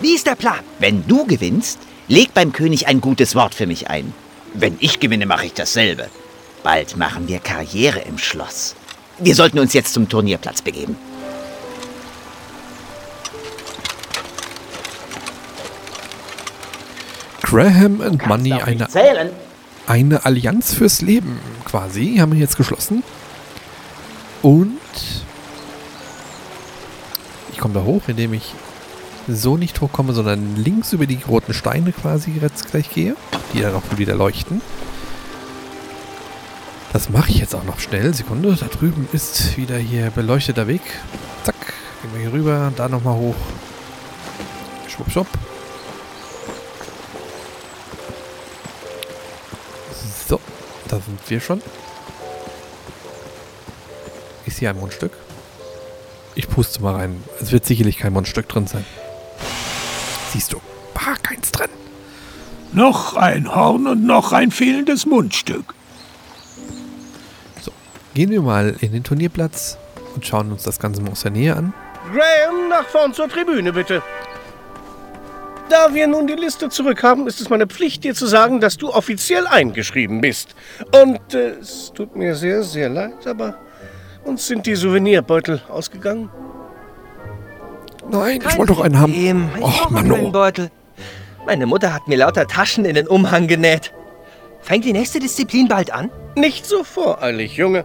Wie 0.01 0.15
ist 0.15 0.27
der 0.27 0.35
Plan? 0.35 0.61
Wenn 0.79 1.07
du 1.07 1.25
gewinnst, 1.27 1.79
leg 2.09 2.35
beim 2.35 2.53
König 2.53 2.87
ein 2.87 3.01
gutes 3.01 3.35
Wort 3.35 3.55
für 3.55 3.67
mich 3.67 3.89
ein. 3.89 4.13
Wenn 4.53 4.77
ich 4.81 5.01
gewinne, 5.01 5.27
mache 5.27 5.47
ich 5.47 5.55
dasselbe. 5.55 6.11
Bald 6.63 6.97
machen 6.97 7.29
wir 7.29 7.39
Karriere 7.39 8.01
im 8.01 8.19
Schloss. 8.19 8.75
Wir 9.19 9.35
sollten 9.35 9.59
uns 9.59 9.73
jetzt 9.73 9.93
zum 9.95 10.09
Turnierplatz 10.09 10.63
begeben. 10.63 10.97
Graham 17.43 18.01
and 18.01 18.27
Money, 18.27 18.53
eine, 18.55 18.89
eine 19.87 20.25
Allianz 20.25 20.75
fürs 20.75 21.03
Leben 21.03 21.39
quasi, 21.65 22.17
haben 22.17 22.33
wir 22.33 22.41
jetzt 22.41 22.57
geschlossen. 22.57 23.05
Und 24.43 24.81
ich 27.53 27.59
komme 27.59 27.75
da 27.75 27.83
hoch, 27.83 28.03
indem 28.09 28.35
ich 28.35 28.55
so 29.29 29.57
nicht 29.57 29.81
hochkomme, 29.81 30.13
sondern 30.13 30.57
links 30.57 30.93
über 30.93 31.07
die 31.07 31.21
roten 31.27 31.55
Steine 31.55 31.93
quasi 31.93 32.33
jetzt 32.41 32.71
gleich 32.71 32.91
gehe, 32.91 33.17
die 33.53 33.61
dann 33.61 33.75
auch 33.75 33.83
wieder 33.97 34.15
leuchten. 34.15 34.61
Das 36.93 37.09
mache 37.09 37.31
ich 37.31 37.39
jetzt 37.39 37.55
auch 37.55 37.65
noch 37.65 37.81
schnell. 37.81 38.15
Sekunde, 38.15 38.55
da 38.55 38.67
drüben 38.67 39.09
ist 39.13 39.57
wieder 39.57 39.77
hier 39.77 40.11
beleuchteter 40.11 40.69
Weg. 40.69 40.83
Zack, 41.43 41.57
gehen 42.03 42.13
wir 42.13 42.21
hier 42.21 42.33
rüber, 42.33 42.73
da 42.77 42.89
nochmal 42.89 43.17
hoch. 43.17 43.35
Schwupp, 44.89 45.11
schwupp. 45.11 45.27
So, 50.29 50.39
da 50.87 51.01
sind 51.01 51.19
wir 51.29 51.41
schon. 51.41 51.61
Ist 54.47 54.59
hier 54.59 54.71
ein 54.71 54.79
Mundstück? 54.79 55.13
Ich 56.37 56.49
puste 56.49 56.81
mal 56.81 56.95
rein. 56.95 57.23
Es 57.41 57.51
wird 57.51 57.65
sicherlich 57.65 57.99
kein 57.99 58.13
Mundstück 58.13 58.49
drin 58.49 58.67
sein. 58.67 58.85
Siehst 60.35 60.53
du, 60.53 60.61
war 60.95 61.15
keins 61.23 61.53
drin. 61.53 61.71
Noch 62.73 63.15
ein 63.15 63.55
Horn 63.55 63.87
und 63.87 64.05
noch 64.05 64.33
ein 64.33 64.51
fehlendes 64.51 65.07
Mundstück. 65.07 65.75
Gehen 68.15 68.31
wir 68.31 68.43
mal 68.43 68.75
in 68.81 68.91
den 68.91 69.05
Turnierplatz 69.05 69.79
und 70.17 70.27
schauen 70.27 70.51
uns 70.51 70.65
das 70.65 70.81
Ganze 70.81 71.03
mal 71.03 71.13
aus 71.13 71.23
der 71.23 71.31
Nähe 71.31 71.55
an. 71.55 71.73
Graham, 72.13 72.69
nach 72.69 72.85
vorn 72.87 73.15
zur 73.15 73.29
Tribüne, 73.29 73.73
bitte. 73.73 74.03
Da 75.69 75.95
wir 75.95 76.09
nun 76.09 76.27
die 76.27 76.35
Liste 76.35 76.69
zurückhaben, 76.69 77.29
ist 77.29 77.41
es 77.41 77.49
meine 77.49 77.69
Pflicht, 77.69 78.03
dir 78.03 78.17
zu 78.17 78.27
sagen, 78.27 78.59
dass 78.59 78.77
du 78.77 78.91
offiziell 78.91 79.47
eingeschrieben 79.47 80.21
bist. 80.21 80.57
Und 81.01 81.33
äh, 81.33 81.51
es 81.61 81.93
tut 81.95 82.17
mir 82.17 82.35
sehr, 82.35 82.65
sehr 82.65 82.89
leid, 82.89 83.25
aber 83.29 83.57
uns 84.25 84.49
sind 84.49 84.67
die 84.67 84.75
Souvenirbeutel 84.75 85.63
ausgegangen. 85.69 86.29
Nein, 88.11 88.41
ich 88.47 88.59
wollte 88.59 88.75
doch 88.75 88.81
einen 88.81 88.99
haben. 88.99 89.51
Och, 89.61 89.91
Mann, 89.91 90.13
oh. 90.13 90.31
Beutel. 90.31 90.71
Meine 91.47 91.67
Mutter 91.67 91.93
hat 91.93 92.09
mir 92.09 92.17
lauter 92.17 92.47
Taschen 92.47 92.85
in 92.85 92.95
den 92.95 93.07
Umhang 93.07 93.47
genäht. 93.47 93.93
Fängt 94.61 94.85
die 94.85 94.93
nächste 94.93 95.21
Disziplin 95.21 95.69
bald 95.69 95.93
an? 95.93 96.11
Nicht 96.37 96.65
so 96.65 96.85
voreilig, 96.85 97.57
Junge. 97.57 97.85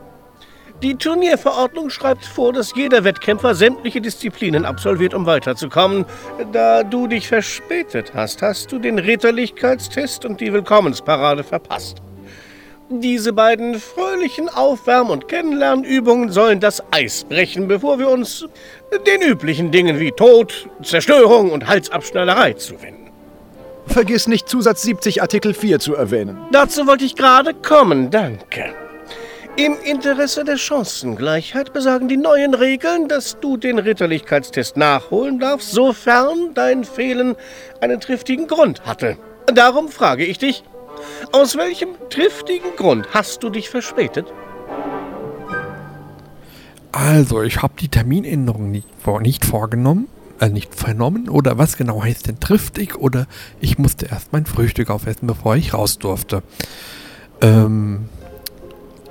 Die 0.81 0.95
Turnierverordnung 0.95 1.89
schreibt 1.89 2.25
vor, 2.25 2.53
dass 2.53 2.73
jeder 2.73 3.03
Wettkämpfer 3.03 3.53
sämtliche 3.53 3.99
Disziplinen 3.99 4.63
absolviert, 4.63 5.13
um 5.13 5.25
weiterzukommen. 5.25 6.05
Da 6.53 6.83
du 6.83 7.07
dich 7.07 7.27
verspätet 7.27 8.13
hast, 8.13 8.41
hast 8.41 8.71
du 8.71 8.79
den 8.79 8.97
Ritterlichkeitstest 8.97 10.23
und 10.23 10.39
die 10.39 10.53
Willkommensparade 10.53 11.43
verpasst. 11.43 12.01
Diese 12.91 13.33
beiden 13.33 13.79
fröhlichen 13.79 14.49
Aufwärm- 14.49 15.11
und 15.11 15.27
Kennenlernübungen 15.27 16.31
sollen 16.31 16.59
das 16.59 16.81
Eis 16.89 17.23
brechen, 17.23 17.67
bevor 17.67 17.99
wir 17.99 18.09
uns 18.09 18.47
den 19.05 19.21
üblichen 19.21 19.69
Dingen 19.69 19.99
wie 19.99 20.11
Tod, 20.11 20.67
Zerstörung 20.81 21.51
und 21.51 21.67
Halsabschneiderei 21.67 22.53
zuwenden. 22.53 23.11
Vergiss 23.85 24.27
nicht 24.27 24.49
Zusatz 24.49 24.81
70 24.81 25.21
Artikel 25.21 25.53
4 25.53 25.77
zu 25.77 25.93
erwähnen. 25.93 26.39
Dazu 26.51 26.87
wollte 26.87 27.05
ich 27.05 27.15
gerade 27.15 27.53
kommen, 27.53 28.09
danke. 28.09 28.73
Im 29.55 29.77
Interesse 29.83 30.43
der 30.43 30.57
Chancengleichheit 30.57 31.73
besagen 31.73 32.07
die 32.07 32.17
neuen 32.17 32.55
Regeln, 32.55 33.07
dass 33.07 33.39
du 33.39 33.57
den 33.57 33.77
Ritterlichkeitstest 33.77 34.77
nachholen 34.77 35.37
darfst, 35.39 35.71
sofern 35.71 36.55
dein 36.55 36.83
Fehlen 36.83 37.35
einen 37.81 37.99
triftigen 37.99 38.47
Grund 38.47 38.85
hatte. 38.87 39.17
Darum 39.53 39.89
frage 39.89 40.25
ich 40.25 40.39
dich, 40.39 40.63
aus 41.31 41.55
welchem 41.57 41.89
triftigen 42.09 42.75
Grund 42.75 43.07
hast 43.13 43.43
du 43.43 43.49
dich 43.49 43.69
verspätet? 43.69 44.27
Also, 46.91 47.41
ich 47.43 47.61
habe 47.61 47.73
die 47.79 47.87
Terminänderung 47.89 48.71
nicht, 48.71 48.87
vor, 49.03 49.21
nicht 49.21 49.45
vorgenommen. 49.45 50.07
äh, 50.39 50.49
nicht 50.49 50.73
vernommen 50.73 51.29
oder 51.29 51.57
was 51.57 51.77
genau 51.77 52.01
heißt 52.03 52.27
denn 52.27 52.39
triftig 52.39 52.97
oder 52.97 53.27
ich 53.59 53.77
musste 53.77 54.05
erst 54.07 54.31
mein 54.33 54.45
Frühstück 54.45 54.89
aufessen, 54.89 55.27
bevor 55.27 55.55
ich 55.55 55.73
raus 55.73 55.97
durfte. 55.99 56.43
Ähm, 57.41 58.07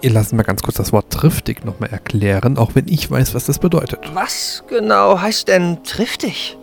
ihr 0.01 0.11
lasst 0.11 0.32
mal 0.32 0.43
ganz 0.43 0.62
kurz 0.62 0.76
das 0.76 0.93
Wort 0.93 1.11
triftig 1.11 1.64
nochmal 1.64 1.91
erklären, 1.91 2.57
auch 2.59 2.74
wenn 2.74 2.89
ich 2.89 3.11
weiß, 3.11 3.34
was 3.34 3.45
das 3.45 3.59
bedeutet. 3.59 4.01
Was 4.14 4.64
genau 4.68 5.20
heißt 5.20 5.49
denn 5.49 5.84
triftig? 5.84 6.57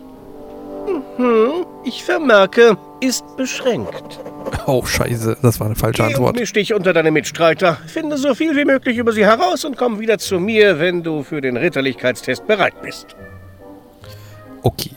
Hm, 1.16 1.64
ich 1.84 2.04
vermerke, 2.04 2.76
ist 3.00 3.24
beschränkt. 3.36 4.20
Oh, 4.68 4.84
scheiße, 4.84 5.36
das 5.42 5.60
war 5.60 5.68
eine 5.68 5.76
falsche 5.76 6.02
Geh 6.02 6.08
Antwort. 6.08 6.34
misch 6.36 6.52
dich 6.52 6.74
unter 6.74 6.92
deine 6.92 7.12
Mitstreiter. 7.12 7.78
Finde 7.86 8.18
so 8.18 8.34
viel 8.34 8.56
wie 8.56 8.64
möglich 8.64 8.98
über 8.98 9.12
sie 9.12 9.24
heraus 9.24 9.64
und 9.64 9.76
komm 9.76 10.00
wieder 10.00 10.18
zu 10.18 10.40
mir, 10.40 10.80
wenn 10.80 11.04
du 11.04 11.22
für 11.22 11.40
den 11.40 11.56
Ritterlichkeitstest 11.56 12.46
bereit 12.48 12.74
bist. 12.82 13.14
Okay. 14.62 14.90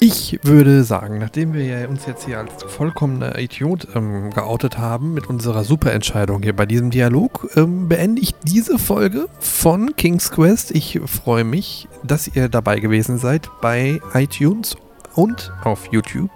Ich 0.00 0.38
würde 0.42 0.82
sagen, 0.82 1.18
nachdem 1.18 1.54
wir 1.54 1.88
uns 1.88 2.06
jetzt 2.06 2.24
hier 2.26 2.38
als 2.38 2.64
vollkommener 2.64 3.38
Idiot 3.38 3.86
ähm, 3.94 4.30
geoutet 4.32 4.78
haben 4.78 5.14
mit 5.14 5.28
unserer 5.28 5.62
Superentscheidung 5.62 6.42
hier 6.42 6.54
bei 6.54 6.66
diesem 6.66 6.90
Dialog, 6.90 7.48
ähm, 7.56 7.88
beende 7.88 8.22
ich 8.22 8.34
diese 8.44 8.78
Folge 8.78 9.26
von 9.38 9.94
King's 9.96 10.30
Quest. 10.32 10.72
Ich 10.72 11.00
freue 11.06 11.44
mich, 11.44 11.88
dass 12.02 12.28
ihr 12.28 12.48
dabei 12.48 12.80
gewesen 12.80 13.18
seid 13.18 13.48
bei 13.60 14.00
iTunes 14.14 14.76
und 15.14 15.52
auf 15.62 15.86
YouTube. 15.92 16.30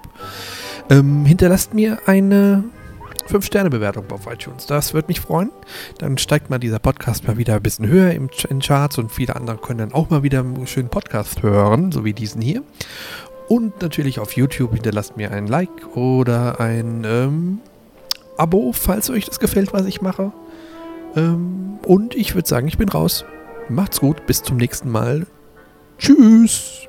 Ähm, 0.90 1.24
hinterlasst 1.24 1.74
mir 1.74 1.98
eine 2.06 2.64
5-Sterne-Bewertung 3.28 4.10
auf 4.10 4.26
iTunes. 4.26 4.66
Das 4.66 4.94
würde 4.94 5.08
mich 5.08 5.20
freuen. 5.20 5.50
Dann 5.98 6.18
steigt 6.18 6.50
mal 6.50 6.58
dieser 6.58 6.78
Podcast 6.78 7.26
mal 7.26 7.38
wieder 7.38 7.54
ein 7.54 7.62
bisschen 7.62 7.86
höher 7.86 8.10
im, 8.12 8.28
Ch- 8.28 8.48
in 8.50 8.60
Charts 8.60 8.98
und 8.98 9.10
viele 9.10 9.36
andere 9.36 9.56
können 9.58 9.78
dann 9.78 9.92
auch 9.92 10.10
mal 10.10 10.22
wieder 10.22 10.40
einen 10.40 10.66
schönen 10.66 10.88
Podcast 10.88 11.42
hören, 11.42 11.92
so 11.92 12.04
wie 12.04 12.12
diesen 12.12 12.42
hier. 12.42 12.62
Und 13.48 13.80
natürlich 13.82 14.18
auf 14.18 14.32
YouTube 14.32 14.74
hinterlasst 14.74 15.16
mir 15.16 15.30
ein 15.30 15.46
Like 15.46 15.96
oder 15.96 16.60
ein 16.60 17.04
ähm, 17.06 17.58
Abo, 18.36 18.72
falls 18.72 19.08
euch 19.10 19.26
das 19.26 19.38
gefällt, 19.40 19.72
was 19.72 19.86
ich 19.86 20.00
mache. 20.02 20.32
Ähm, 21.16 21.78
und 21.86 22.14
ich 22.14 22.34
würde 22.34 22.48
sagen, 22.48 22.66
ich 22.68 22.78
bin 22.78 22.88
raus. 22.88 23.24
Macht's 23.68 24.00
gut, 24.00 24.26
bis 24.26 24.42
zum 24.42 24.56
nächsten 24.56 24.90
Mal. 24.90 25.26
Tschüss. 25.98 26.88